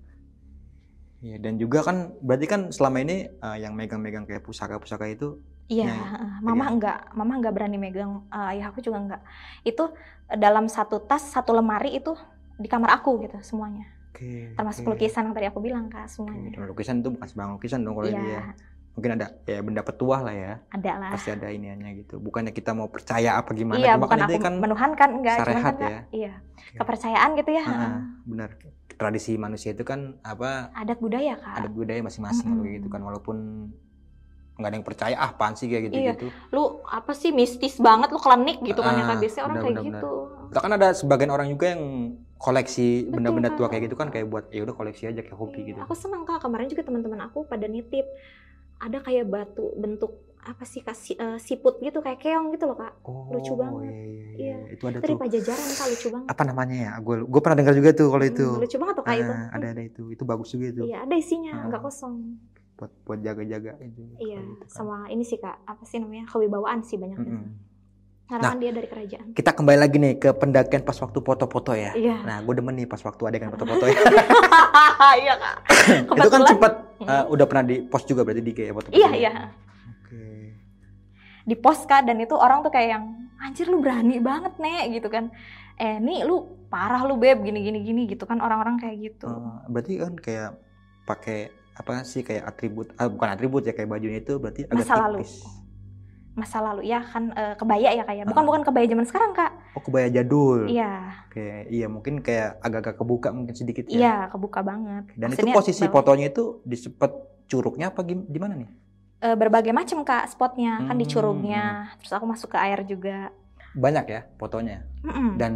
[1.24, 1.96] Iya, dan juga kan
[2.26, 3.16] berarti kan selama ini
[3.46, 5.28] eh, yang megang-megang kayak pusaka-pusaka itu
[5.72, 5.88] Iya,
[6.46, 8.10] mama enggak, mama enggak berani megang.
[8.28, 9.20] Eh, ayah aku juga enggak.
[9.64, 9.82] Itu
[10.44, 12.12] dalam satu tas, satu lemari itu
[12.56, 13.86] di kamar aku gitu semuanya.
[14.08, 14.54] oke.
[14.54, 14.90] Termasuk oke.
[14.94, 16.50] lukisan yang tadi aku bilang kak semuanya.
[16.52, 18.42] dan lukisan itu bukan sembarang lukisan dong kalau Iya, ini ya.
[18.94, 20.54] Mungkin ada ya benda petuah lah ya.
[20.70, 21.10] ada lah.
[21.10, 22.22] Pasti ada iniannya gitu.
[22.22, 25.62] Bukannya kita mau percaya apa gimana iya, cuma bukan kan aku kan menuhankan enggak, syariat
[25.64, 26.00] kan ya.
[26.12, 26.32] iya,
[26.72, 27.64] kepercayaan gitu ya.
[27.64, 27.92] Heeh.
[28.24, 28.50] benar.
[28.94, 31.58] Tradisi manusia itu kan apa Adat budaya kak.
[31.58, 32.62] adat budaya masing-masing Mm-mm.
[32.62, 33.36] kalau gitu kan walaupun
[34.54, 36.12] nggak ada yang percaya ah apaan sih kayak gitu Iya.
[36.14, 36.26] gitu.
[36.54, 39.64] Lu apa sih mistis banget lu klinik gitu kan ya Ah, kak biasanya orang benar,
[39.66, 40.12] kayak benar, gitu.
[40.54, 41.82] Bahkan ada sebagian orang juga yang
[42.44, 45.78] koleksi benda-benda tua kayak gitu kan kayak buat ya udah koleksi aja kayak hobi gitu.
[45.78, 48.04] Aku senang kak kemarin juga teman-teman aku pada nitip
[48.76, 52.76] ada kayak batu bentuk apa sih kak si- eh, siput gitu kayak keong gitu loh
[52.76, 52.92] kak.
[53.02, 53.80] Oh, lucu banget.
[53.82, 54.04] Iya, iya,
[54.36, 54.56] Iya.
[54.60, 54.74] iya.
[54.76, 55.18] Itu ada Dari tuh.
[55.18, 56.28] pajajaran kak lucu banget.
[56.28, 56.92] Apa namanya ya?
[57.00, 58.44] Gue gue pernah dengar juga tuh kalau itu.
[58.46, 59.32] Hmm, lucu banget tuh kak itu.
[59.32, 60.02] Ah, ada ada itu.
[60.10, 60.82] Itu bagus juga itu.
[60.84, 61.64] Iya ada isinya Ah.
[61.66, 62.14] nggak kosong.
[62.74, 64.02] Buat buat jaga-jaga itu.
[64.20, 64.68] Iya gitu kan.
[64.68, 67.24] sama ini sih kak apa sih namanya kewibawaan sih banyaknya.
[67.24, 67.73] Mm-mm.
[68.24, 68.56] Karena Nah.
[68.56, 69.26] dia dari kerajaan.
[69.32, 71.92] Kita kembali lagi nih ke pendakian pas waktu foto-foto ya.
[71.92, 72.24] Iya.
[72.24, 73.98] Nah, gue demen nih pas waktu adegan foto-foto ya.
[75.22, 75.56] iya kak.
[76.08, 77.10] itu kan sempat Mm.
[77.10, 78.96] eh, udah pernah di post juga berarti di kayak foto-foto.
[78.96, 79.32] Iya iya.
[79.92, 80.24] Oke.
[81.44, 83.04] Di pos kak dan itu orang tuh kayak yang
[83.36, 85.28] anjir lu berani banget nek gitu kan.
[85.76, 89.28] Eh nih lu parah lu beb gini gini gini gitu kan orang-orang kayak gitu.
[89.28, 90.50] Eh, berarti kan kayak
[91.04, 91.38] pakai
[91.74, 95.26] apa sih kayak atribut ah, bukan atribut ya kayak bajunya itu berarti agak Masa lalu.
[96.34, 98.26] Masa lalu ya kan eh, kebaya ya kayak.
[98.26, 98.48] Bukan Ah.
[98.48, 99.52] bukan kebaya zaman sekarang kak.
[99.72, 100.66] Oh, kebaya jadul.
[100.66, 103.94] Iya Oke, iya mungkin kayak agak-agak kebuka mungkin sedikit ya.
[103.94, 105.10] iya kebuka banget.
[105.12, 107.12] Dan Maksudnya itu posisi bawah- fotonya itu di sepet
[107.44, 108.70] curugnya apa gim- gimana nih?
[109.16, 111.12] eh, berbagai macam kak spotnya kan di Hmm.
[111.12, 111.64] curugnya.
[111.96, 113.32] Terus aku masuk ke air juga.
[113.72, 114.84] Banyak ya fotonya.
[115.00, 115.34] Mm-mm.
[115.34, 115.52] Dan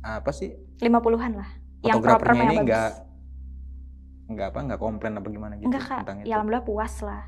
[0.00, 1.48] apa sih lima puluhan lah.
[1.80, 2.90] Yang proper fotografernya yang ini nggak
[4.28, 6.26] nggak apa nggak komplain apa gimana gitu Enggak kak, tentang itu.
[6.26, 7.22] ya alhamdulillah puas lah.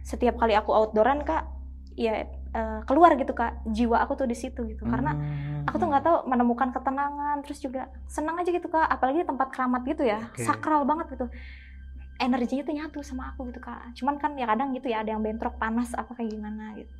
[0.00, 1.44] Setiap kali aku outdooran kak,
[1.94, 4.82] ya eh, keluar gitu kak, jiwa aku tuh di situ gitu.
[4.82, 5.64] Karena Hmm.
[5.64, 8.86] aku tuh nggak tahu menemukan ketenangan, terus juga senang aja gitu kak.
[8.86, 10.42] Apalagi di tempat keramat gitu ya, Oke.
[10.42, 11.26] sakral banget gitu.
[12.18, 13.94] Energinya tuh nyatu sama aku gitu kak.
[13.94, 16.90] Cuman kan ya kadang gitu ya ada yang bentrok panas apa kayak gimana gitu.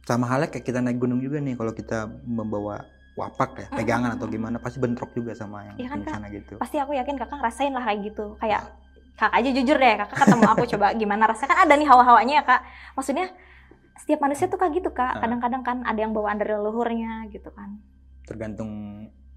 [0.00, 2.82] sama halnya kayak kita naik gunung juga nih kalau kita membawa
[3.12, 6.14] wapak ya pegangan atau gimana pasti bentrok juga sama yang Iya kan, di Kak?
[6.16, 6.54] sana gitu.
[6.56, 8.26] Pasti aku yakin kakak ngerasain lah kayak gitu.
[8.40, 8.62] Kayak
[9.14, 12.44] kakak aja jujur deh, kakak ketemu aku coba gimana rasanya kan ada nih hawa-hawanya ya
[12.44, 12.60] kak.
[12.96, 13.26] Maksudnya
[14.00, 15.20] setiap manusia tuh kayak gitu kak.
[15.20, 15.20] Ah.
[15.20, 17.76] Kadang-kadang kan ada yang bawaan dari leluhurnya gitu kan.
[18.24, 18.70] Tergantung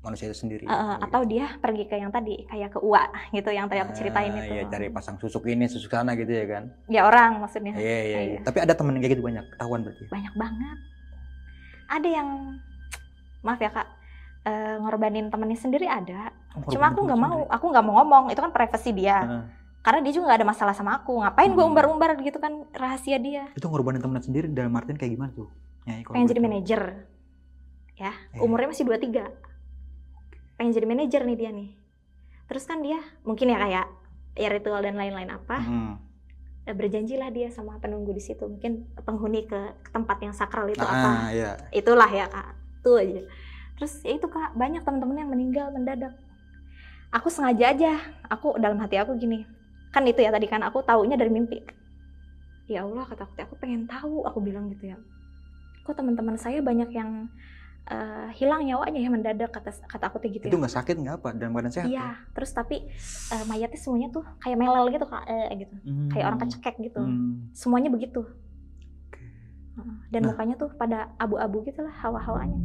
[0.04, 0.68] manusia itu sendiri.
[0.68, 0.72] Gitu.
[0.76, 4.44] atau dia pergi ke yang tadi kayak ke Ua gitu yang tadi aku ceritain Ah,
[4.44, 4.54] itu.
[4.60, 6.64] Iya, cari pasang susuk ini, susuk sana gitu ya kan.
[6.92, 7.72] Ya orang maksudnya.
[7.72, 8.20] Iya, iya, iya.
[8.20, 8.40] Iya.
[8.44, 10.04] Tapi ada temen kayak gitu banyak, ketahuan berarti.
[10.12, 10.78] Banyak banget.
[11.88, 12.30] Ada yang
[13.44, 13.88] maaf ya kak
[14.44, 16.36] eh, ngorbanin temennya sendiri ada.
[16.60, 18.24] Oh, Cuma aku nggak mau, aku nggak mau ngomong.
[18.36, 19.24] Itu kan privasi dia.
[19.24, 19.44] Heeh.
[19.84, 21.20] Karena dia juga nggak ada masalah sama aku.
[21.20, 21.70] Ngapain gue Hmm.
[21.70, 23.52] umbar-umbar gitu kan rahasia dia.
[23.52, 25.52] Itu ngorbanin temen sendiri dalam artian kayak gimana tuh?
[25.84, 26.82] Kalau pengen jadi manajer
[27.94, 28.40] ya Eh.
[28.40, 29.28] umurnya masih 23
[30.56, 31.70] pengen jadi manajer nih dia nih
[32.44, 33.86] terus kan dia mungkin ya kayak
[34.34, 35.94] ya ritual dan lain-lain apa Mm.
[36.64, 40.82] eh, berjanjilah dia sama penunggu di situ mungkin penghuni ke, ke tempat yang sakral itu
[40.82, 41.54] apa Ah, iya.
[41.70, 42.48] itulah ya kak
[42.80, 43.22] tuh aja
[43.76, 46.16] terus ya itu kak banyak teman-teman yang meninggal mendadak
[47.10, 47.92] aku sengaja aja
[48.26, 49.44] aku dalam hati aku gini
[49.94, 51.62] kan itu ya tadi kan aku taunya dari mimpi
[52.66, 54.98] ya Allah kata aku aku pengen tahu aku bilang gitu ya
[55.84, 57.30] kok teman-teman saya banyak yang
[57.86, 61.16] eh, hilang nyawanya ya mendadak kata kata aku tuh gitu Itu ya nggak sakit nggak
[61.20, 61.88] apa dalam badan sehat?
[61.88, 62.88] iya terus tapi
[63.30, 66.10] eh, mayatnya semuanya tuh kayak melel gitu kak eh, gitu Hmm.
[66.10, 67.52] kayak orang kecekek gitu Hmm.
[67.52, 68.24] semuanya begitu
[69.74, 69.96] Heeh.
[70.10, 70.32] Dan Nah.
[70.32, 72.62] mukanya tuh pada abu-abu gitu lah hawa-hawanya.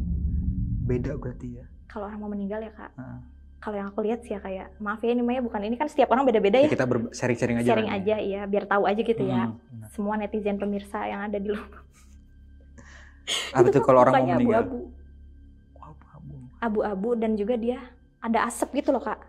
[0.85, 1.65] Beda berarti ya.
[1.89, 2.93] Kalau orang mau meninggal ya kak.
[2.93, 3.19] Heeh.
[3.59, 6.07] Kalau yang aku lihat sih ya kayak maaf ya ini Maya bukan ini kan setiap
[6.15, 6.71] orang beda-beda Ya, ya.
[6.71, 7.67] kita sharing-sharing aja.
[7.75, 9.51] Sharing aja ya biar tahu aja gitu ya.
[9.51, 9.87] Hmm, benar.
[9.91, 11.67] Semua netizen pemirsa yang ada di luar.
[13.59, 14.63] Apa tuh kalau orang mau meninggal?
[14.63, 16.35] Abu-abu.
[16.59, 17.79] Abu-abu dan juga dia
[18.23, 19.19] ada asap gitu loh kak.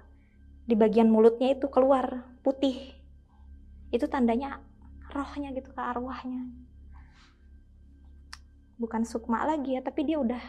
[0.63, 2.95] Di bagian mulutnya itu keluar putih.
[3.91, 4.63] Itu tandanya
[5.11, 6.47] rohnya gitu kak arwahnya.
[8.79, 10.41] Bukan sukma lagi ya tapi dia udah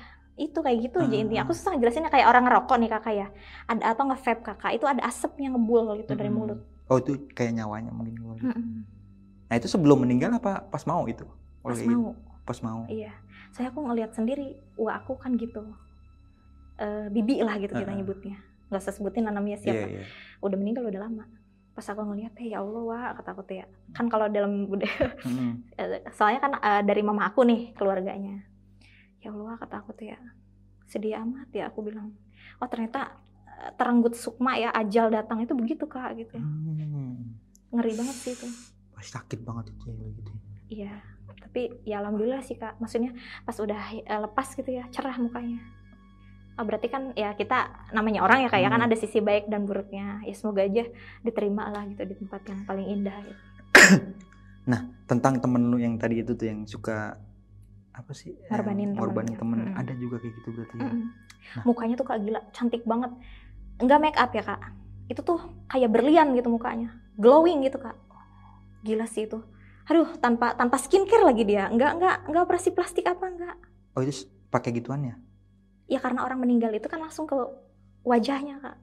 [0.41, 1.23] itu kayak gitu aja Hmm.
[1.23, 1.41] intinya.
[1.45, 3.27] Aku susah ngejelasinnya kayak orang ngerokok nih kakak ya.
[3.65, 6.41] Ada atau nge-vape kakak itu ada asapnya ngebul gitu dari Mm-mm.
[6.41, 6.59] mulut.
[6.87, 8.17] Oh itu kayak nyawanya mungkin.
[8.17, 8.45] gitu.
[8.49, 8.83] Mm-mm.
[9.47, 11.23] Nah itu sebelum meninggal apa pas mau itu?
[11.61, 12.17] Pas Oleh- mau.
[12.41, 12.81] Pas mau.
[12.85, 13.13] Iya,
[13.51, 15.61] saya aku ngelihat sendiri, wah aku kan gitu,
[16.75, 18.01] Eh bibi lah gitu kita Heeh.
[18.01, 19.85] nyebutnya, nggak usah sebutin namanya Iya siapa.
[19.87, 20.03] iya.
[20.41, 21.23] Udah meninggal udah lama.
[21.71, 24.89] Pas aku ngelihat, eh, ya Allah wah kata aku tuh ya, kan kalau dalam budaya,
[25.29, 25.61] Mm-mm.
[25.77, 28.41] eh, soalnya kan eh, dari mama aku nih keluarganya,
[29.21, 30.19] ya Allah kata aku tuh ya,
[30.89, 32.11] sedih amat ya aku bilang,
[32.57, 33.15] oh ternyata
[33.45, 37.37] eh, terenggut sukma ya ajal datang itu begitu kak gitu, Hmm.
[37.71, 38.47] ngeri banget sih itu.
[39.01, 40.31] Sakit banget itu ya gitu.
[40.71, 40.93] Iya,
[41.41, 42.77] tapi ya alhamdulillah sih kak.
[42.77, 45.57] Maksudnya pas udah eh, lepas gitu ya, cerah mukanya.
[46.59, 48.87] Oh, berarti kan ya kita namanya orang ya kayak kan Hmm.
[48.91, 50.21] ada sisi baik dan buruknya.
[50.21, 50.85] Ya semoga aja
[51.25, 53.17] diterima lah gitu di tempat yang paling indah.
[53.25, 53.41] Gitu.
[55.09, 57.19] Tentang temen lu yang tadi itu tuh yang suka
[57.91, 58.31] apa sih?
[58.33, 59.71] eh, Ngorbanin ngorbanin temennya.
[59.71, 59.75] temen.
[59.75, 59.81] Mm.
[59.83, 60.87] Ada juga kayak gitu berarti ya.
[60.87, 61.63] Nah.
[61.67, 63.11] Mukanya tuh kak gila, cantik banget.
[63.81, 64.61] Enggak make up ya kak.
[65.11, 67.97] Itu tuh kayak berlian gitu mukanya, glowing gitu kak.
[68.81, 69.43] Gila sih itu.
[69.89, 71.67] Aduh, tanpa tanpa skincare lagi dia.
[71.67, 73.55] Enggak enggak enggak operasi plastik apa enggak.
[73.91, 75.15] Oh itu pakai gituan ya?
[75.91, 77.35] ya karena orang meninggal itu kan langsung ke
[78.07, 78.79] wajahnya kak.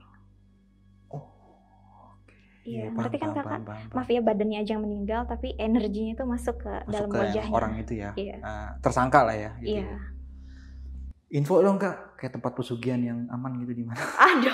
[2.71, 3.97] Iya, paham, berarti kan paham, kakak, paham, paham, paham.
[3.97, 7.51] maaf ya badannya aja yang meninggal, tapi energinya itu masuk ke Masuk dalam ke wajahnya.
[7.51, 8.11] orang itu ya.
[8.15, 9.51] Iya, Ah, tersangka lah ya.
[9.59, 9.81] Gitu.
[9.81, 9.89] iya.
[11.31, 14.01] Info dong kak, kayak tempat pesugihan yang aman gitu di mana?
[14.29, 14.53] Ada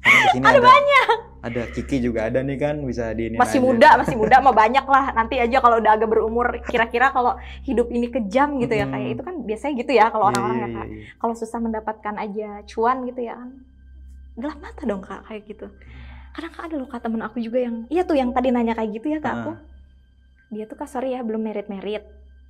[0.00, 1.06] Karena di sini ada, banyak.
[1.40, 3.66] Ada Kiki juga ada nih kan, bisa di ini masih aja.
[3.66, 5.04] muda, masih muda, mah banyak lah.
[5.10, 8.92] Nanti aja kalau udah agak berumur, kira-kira kalau hidup ini kejam gitu ya, Mm.
[8.94, 10.86] kayak itu kan biasanya gitu ya kalau Iya, orang-orang iya, ya kak.
[10.86, 11.06] iya, iya.
[11.16, 13.50] Kalau susah mendapatkan aja cuan gitu ya kan,
[14.40, 15.66] gelap mata dong kak kayak gitu.
[16.30, 18.90] Kadang kak ada loh kak temen aku juga yang, iya tuh yang tadi nanya kayak
[18.96, 19.50] gitu ya kak aku.
[19.54, 19.58] Ah.
[20.50, 22.02] Dia tuh kak sorry ya belum merit-merit,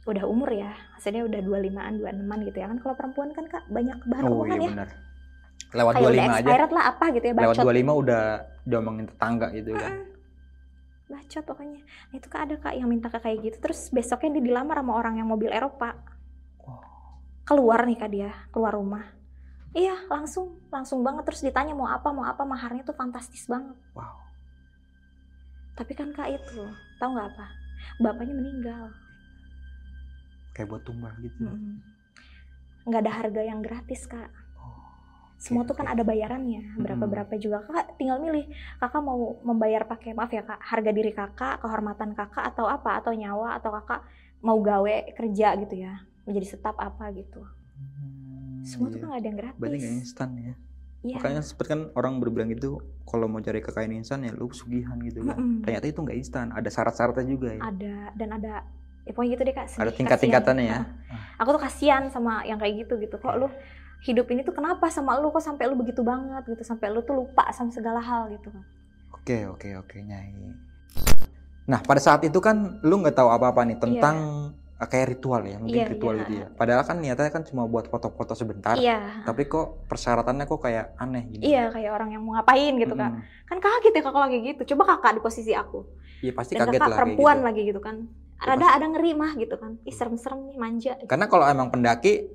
[0.09, 2.79] udah umur ya, maksudnya udah 25-an, 26-an gitu ya kan.
[2.81, 4.71] Kalau perempuan kan kak banyak bahan Oh iya ya.
[4.73, 4.89] benar.
[5.71, 6.67] Lewat Kayak udah 25 aja.
[6.73, 7.65] lah apa gitu ya, Lewat bacot.
[7.69, 8.23] 25 udah
[8.67, 9.93] diomongin tetangga gitu kan.
[9.93, 10.09] Mm-mm.
[11.11, 11.81] Bacot pokoknya.
[11.83, 14.93] Nah itu kak ada kak yang minta ke kayak gitu, terus besoknya dia dilamar sama
[14.97, 15.95] orang yang mobil Eropa.
[17.45, 19.05] Keluar nih kak dia, keluar rumah.
[19.71, 21.23] Iya langsung, langsung banget.
[21.31, 23.79] Terus ditanya mau apa, mau apa, maharnya tuh fantastis banget.
[23.95, 24.19] Wow.
[25.79, 26.63] Tapi kan kak itu,
[26.99, 27.47] tahu nggak apa?
[28.03, 28.91] Bapaknya meninggal.
[30.53, 31.47] Kayak buat tumbal gitu.
[31.47, 31.81] Mm-mm.
[32.85, 34.29] Nggak ada harga yang gratis kak.
[34.59, 34.77] Oh,
[35.39, 37.65] Semua tuh kan ada bayarannya, berapa-berapa juga.
[37.65, 38.51] Kakak tinggal milih,
[38.83, 43.15] kakak mau membayar pakai maaf ya kak, harga diri kakak, kehormatan kakak atau apa, atau
[43.15, 44.03] nyawa, atau kakak
[44.43, 47.41] mau gawe kerja gitu ya, menjadi staf apa gitu.
[48.65, 48.95] Semua iya.
[48.95, 49.59] tuh kan ada yang gratis.
[49.61, 50.55] Berarti nggak instan ya.
[51.01, 51.17] Iya.
[51.17, 52.77] Makanya sempet kan orang berbilang itu
[53.09, 55.37] kalau mau cari kekayaan instan ya lu sugihan gitu kan.
[55.41, 55.65] Mm-mm.
[55.65, 57.61] Ternyata itu nggak instan, ada syarat-syaratnya juga ya.
[57.65, 58.53] Ada dan ada,
[59.09, 59.67] ya pokoknya gitu deh kak.
[59.81, 60.79] Ada tingkat-tingkatannya ya.
[61.41, 63.17] Aku tuh kasihan sama yang kayak gitu gitu.
[63.17, 63.49] Kok lu
[64.05, 67.17] hidup ini tuh kenapa sama lu kok sampai lu begitu banget gitu, sampai lu tuh
[67.17, 68.65] lupa sama segala hal gitu kan.
[69.17, 70.53] Oke oke oke nyai.
[71.65, 75.57] Nah pada saat itu kan lu nggak tahu apa-apa nih tentang eh, kayak ritual ya,
[75.57, 76.23] mungkin Iya, ritual iya.
[76.23, 76.47] itu ya.
[76.51, 78.77] Padahal kan niatnya kan cuma buat foto-foto sebentar.
[78.77, 79.25] Iya.
[79.25, 81.43] Tapi kok persyaratannya kok kayak aneh gitu.
[81.45, 83.21] Iya kayak orang yang mau ngapain gitu kan.
[83.21, 83.45] Mm-mm.
[83.45, 84.63] Kan kaget ya kakak lagi gitu.
[84.73, 85.85] Coba kakak di posisi aku.
[86.21, 87.45] Iya pasti Dan kaget kakak lah perempuan gitu.
[87.45, 87.97] lagi gitu kan.
[88.41, 89.77] Ya, Ada ada ngeri mah gitu kan.
[89.83, 90.93] Ih serem-serem nih manja.
[91.05, 92.31] Karena kalau emang pendaki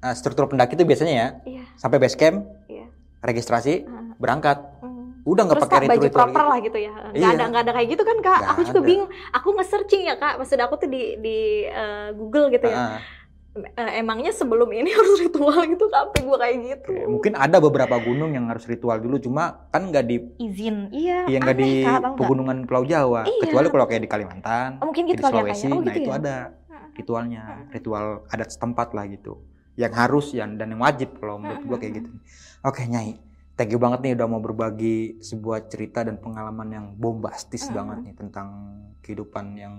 [0.00, 1.64] eh, struktur pendaki itu biasanya ya Iya.
[1.74, 2.88] sampai base camp, Iya.
[3.20, 4.06] registrasi, Heeh.
[4.16, 4.60] berangkat.
[4.78, 4.93] Hmm.
[5.24, 6.50] Udah nggak pakai kak baju proper gitu.
[6.50, 6.92] lah gitu ya.
[7.10, 7.28] Nggak Iya.
[7.32, 8.38] ada nggak ada kayak gitu kan kak.
[8.38, 8.86] Nggak aku juga ada.
[8.86, 9.10] bingung.
[9.32, 10.34] Aku nge-searching ya kak.
[10.36, 13.00] Maksud aku tuh di di eh, Google gitu ya.
[13.54, 15.86] Eh, emangnya sebelum ini harus ritual gitu?
[15.86, 16.90] Sampai gue kayak gitu.
[16.90, 17.06] oke.
[17.08, 20.90] Mungkin ada beberapa gunung yang harus ritual dulu, cuma kan nggak di Izin.
[20.90, 21.30] Iya.
[21.30, 23.46] yang nggak di Kak, pegunungan Pulau Jawa, Iya.
[23.46, 25.70] kecuali kalau kayak di Kalimantan, Oh, mungkin di gitu kali ya kak Sulawesi, ya.
[25.70, 26.18] Oh nah gitu itu ya.
[26.18, 26.34] ada
[26.66, 26.86] Heeh.
[26.96, 29.32] ritualnya, ritual adat setempat lah gitu,
[29.74, 32.10] yang harus yang dan yang wajib kalau menurut gua kayak gitu.
[32.60, 33.22] Oke Nyai,
[33.54, 37.76] thank you banget nih udah mau berbagi sebuah cerita dan pengalaman yang bombastis Mm-mm.
[37.76, 38.48] banget nih tentang
[39.00, 39.74] kehidupan yang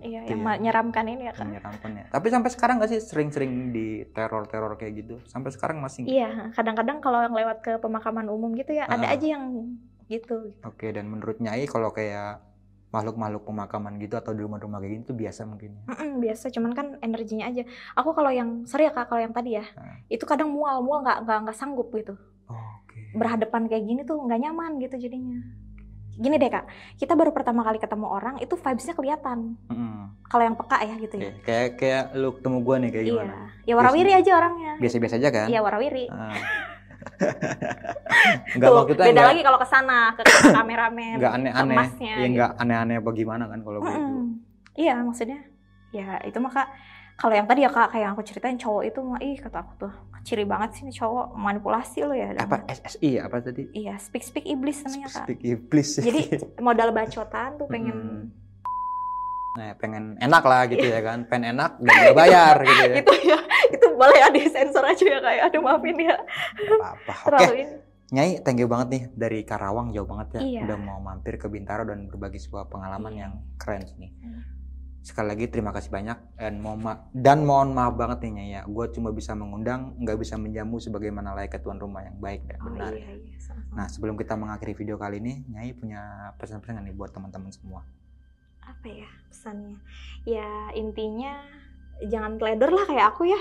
[0.00, 0.56] Iya, yang ya.
[0.56, 1.44] menyeramkan ini ya kak.
[1.44, 2.04] menyeramkan ya.
[2.08, 5.20] Tapi sampai sekarang nggak sih sering-sering di teror-teror kayak gitu?
[5.26, 6.08] Sampai sekarang masih?
[6.08, 9.12] Iya, kadang-kadang kalau yang lewat ke pemakaman umum gitu ya, ada Ah.
[9.12, 9.76] aja yang
[10.08, 10.56] gitu.
[10.64, 12.40] Oke, dan menurut Nyai kalau kayak
[12.90, 15.82] makhluk-makhluk pemakaman gitu atau di rumah-rumah kayak gitu tuh biasa mungkin ya.
[15.86, 17.62] Mm-mm, biasa cuman kan energinya aja
[17.92, 20.02] aku kalau yang sorry ya kak kalau yang tadi ya Hmm.
[20.08, 22.18] itu kadang mual mual nggak nggak nggak sanggup gitu
[22.50, 22.98] Oke.
[23.12, 25.38] berhadapan kayak gini tuh nggak nyaman gitu jadinya
[26.12, 30.20] gini deh kak kita baru pertama kali ketemu orang itu vibesnya kelihatan Mm-mm.
[30.22, 33.36] kalau yang peka ya gitu ya Kayak kayak lu ketemu gua nih kayak iya gimana?
[33.62, 35.46] ya warawiri aja orangnya Biasa-biasa aja kan?
[35.48, 36.34] iya warawiri Ah.
[38.52, 40.22] Enggak Tuh, maksudnya beda enggak, lagi kalau ke sana ke
[40.52, 41.76] kameramen enggak aneh-aneh.
[41.98, 43.96] Ya enggak aneh-aneh apa gimana kan kalau gue itu.
[43.96, 44.24] Mm-mm.
[44.76, 45.40] Iya maksudnya
[45.90, 46.68] ya itu mah kak
[47.20, 49.72] kalau yang tadi ya kak kayak yang aku ceritain cowok itu mah ih kata aku
[49.78, 53.68] tuh ciri banget sih nih cowok manipulasi lo ya Apa SSI ya apa tadi?
[53.72, 55.88] iya speak speak iblis namanya kak Speak iblis.
[55.98, 56.20] jadi
[56.64, 58.22] modal bacotan tuh pengen Mm.
[59.50, 61.26] Nah, pengen enak lah gitu ya kan.
[61.26, 62.94] Pengen enak dan nggak bayar gitu ya.
[63.02, 66.14] itu ya itu boleh ya disensor aja ya kayak aduh maafin ya
[66.70, 67.34] apa-apa.
[67.34, 67.66] Oke,
[68.10, 70.40] Nyai, thank you banget nih dari Karawang jauh banget ya.
[70.40, 70.60] Iya.
[70.64, 73.20] Udah mau mampir ke Bintaro dan berbagi sebuah pengalaman Iya.
[73.20, 74.10] yang keren nih.
[74.16, 74.42] Hmm.
[75.00, 78.62] Sekali lagi terima kasih banyak dan mohon ma- dan mohon maaf banget nih Nyai ya.
[78.68, 82.68] Gue cuma bisa mengundang, nggak bisa menjamu sebagaimana layaknya tuan rumah yang baik dan oh
[82.68, 82.92] benar.
[82.92, 83.74] iya iya sama-sama.
[83.80, 87.82] Nah, sebelum kita mengakhiri video kali ini, Nyai punya pesan-pesan nih buat teman-teman semua?
[88.60, 89.76] apa ya pesannya
[90.22, 91.42] ya intinya
[92.06, 93.40] jangan teledor lah kayak aku ya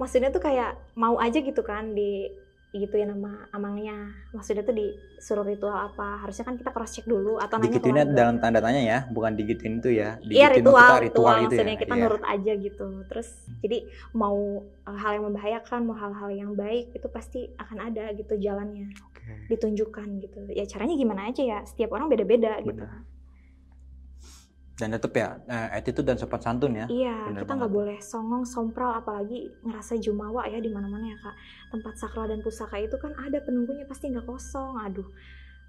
[0.00, 2.26] maksudnya tuh kayak mau aja gitu kan di
[2.74, 7.62] gituin sama amangnya maksudnya tuh disuruh ritual apa harusnya kan kita cross check dulu atau
[7.62, 10.18] nanya Digituinnya dalam tanda tanya ya, bukan digituin itu ya.
[10.26, 11.80] Iya Digituin ritual, maksudnya ritual, gitu maksudnya ya.
[11.86, 12.02] kita Iya.
[12.02, 12.88] nurut aja gitu.
[13.06, 13.28] Terus
[13.62, 13.78] jadi
[14.10, 18.90] mau uh, hal yang membahayakan, mau hal-hal yang baik itu pasti akan ada gitu jalannya,
[18.90, 19.48] Oke.
[19.54, 20.40] ditunjukkan gitu.
[20.50, 22.82] Ya caranya gimana aja ya, setiap orang beda-beda gitu.
[24.74, 26.86] Dan tetap ya, eh, attitude dan sopan santun ya.
[26.90, 31.36] Iya, Bener kita nggak boleh songong, sompral, apalagi ngerasa jumawa ya di mana-mana ya kak.
[31.70, 34.74] Tempat sakral dan pusaka itu kan ada penunggunya pasti nggak kosong.
[34.82, 35.06] Aduh,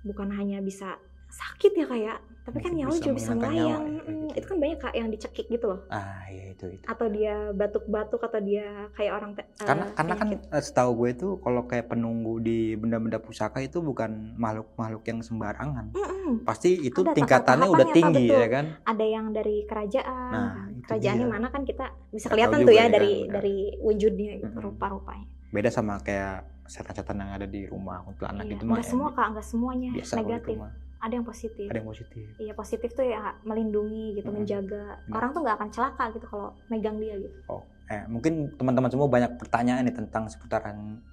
[0.02, 0.98] bukan hanya bisa
[1.36, 3.84] sakit ya kayak, tapi kan nyawa juga bisa melayang.
[3.84, 4.34] nyawa ya, Mm, gitu.
[4.34, 5.80] Itu kan banyak kak yang dicekik gitu loh.
[5.90, 6.86] Ah, iya itu itu.
[6.86, 11.10] Atau dia batuk-batuk atau dia kayak orang te- Karena eh, karena kan eh, setahu gue
[11.12, 15.92] itu kalau kayak penunggu di benda-benda pusaka itu bukan makhluk-makhluk yang sembarangan.
[15.92, 16.44] Mm-mm.
[16.44, 18.40] Pasti itu Ada tingkatannya udah Pak, tinggi betul.
[18.40, 18.66] ya kan.
[18.86, 20.52] ada yang dari kerajaan, Nah,
[20.84, 21.34] kerajaannya dia.
[21.34, 25.28] mana kan kita bisa kelihatan tuh ya ya dari kan, dari wujudnya gitu, rupa-rupanya.
[25.52, 29.10] Beda sama kayak setan-setan yang ada di rumah kuntilanak Iya, itu mah nggak ya semua
[29.12, 30.58] kak, nggak semuanya negatif.
[31.02, 31.68] Ada yang positif.
[31.68, 32.26] Ada yang positif.
[32.40, 34.42] Iya positif tuh ya melindungi gitu, Mm-mm.
[34.42, 35.00] menjaga.
[35.06, 35.16] Benar.
[35.20, 37.38] Orang tuh nggak akan celaka gitu kalau megang dia gitu.
[37.52, 41.04] Oh, eh, mungkin teman-teman semua banyak pertanyaan nih tentang seputaran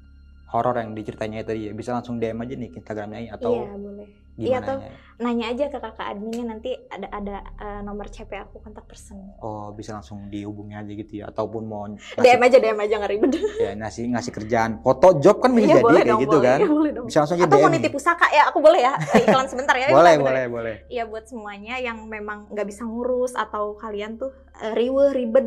[0.53, 1.72] horor yang diceritain tadi ya.
[1.72, 4.09] Bisa langsung DM aja nih ke Instagramnya Nyai, atau iya boleh.
[4.35, 4.78] Gimana Iya, tuh.
[4.78, 5.01] Nyai?
[5.14, 9.22] Nanya aja ke kakak adminnya nanti ada ada eh, nomor CP aku kontak person.
[9.39, 13.12] Oh, bisa langsung dihubungi aja gitu ya ataupun mau ngasih, DM aja DM aja nggak
[13.12, 13.30] ribet.
[13.62, 16.49] ya, ngasih ngasih kerjaan foto job kan bisa Iya, jadi boleh kayak dong, gitu boleh,
[16.49, 16.59] kan.
[16.66, 17.07] boleh dong.
[17.07, 19.87] Bisa langsung aja Atau mau nitip pusaka ya aku boleh ya iklan sebentar ya.
[19.89, 20.26] boleh, bentar, bentar.
[20.26, 20.74] boleh, boleh.
[20.89, 25.47] Iya buat semuanya yang memang nggak bisa ngurus atau kalian tuh eh, riweh ribet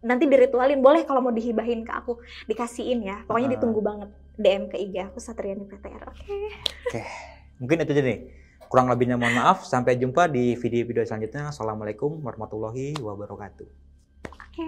[0.00, 3.54] nanti diritualin boleh kalau mau dihibahin ke aku dikasihin ya pokoknya Ah.
[3.56, 7.00] ditunggu banget DM ke IG aku Satriani PTR oke
[7.62, 8.18] Mungkin itu aja nih.
[8.66, 9.62] Kurang lebihnya mohon maaf.
[9.62, 11.54] Sampai jumpa di video-video selanjutnya.
[11.54, 13.68] Assalamualaikum warahmatullahi wabarakatuh.
[14.26, 14.66] oke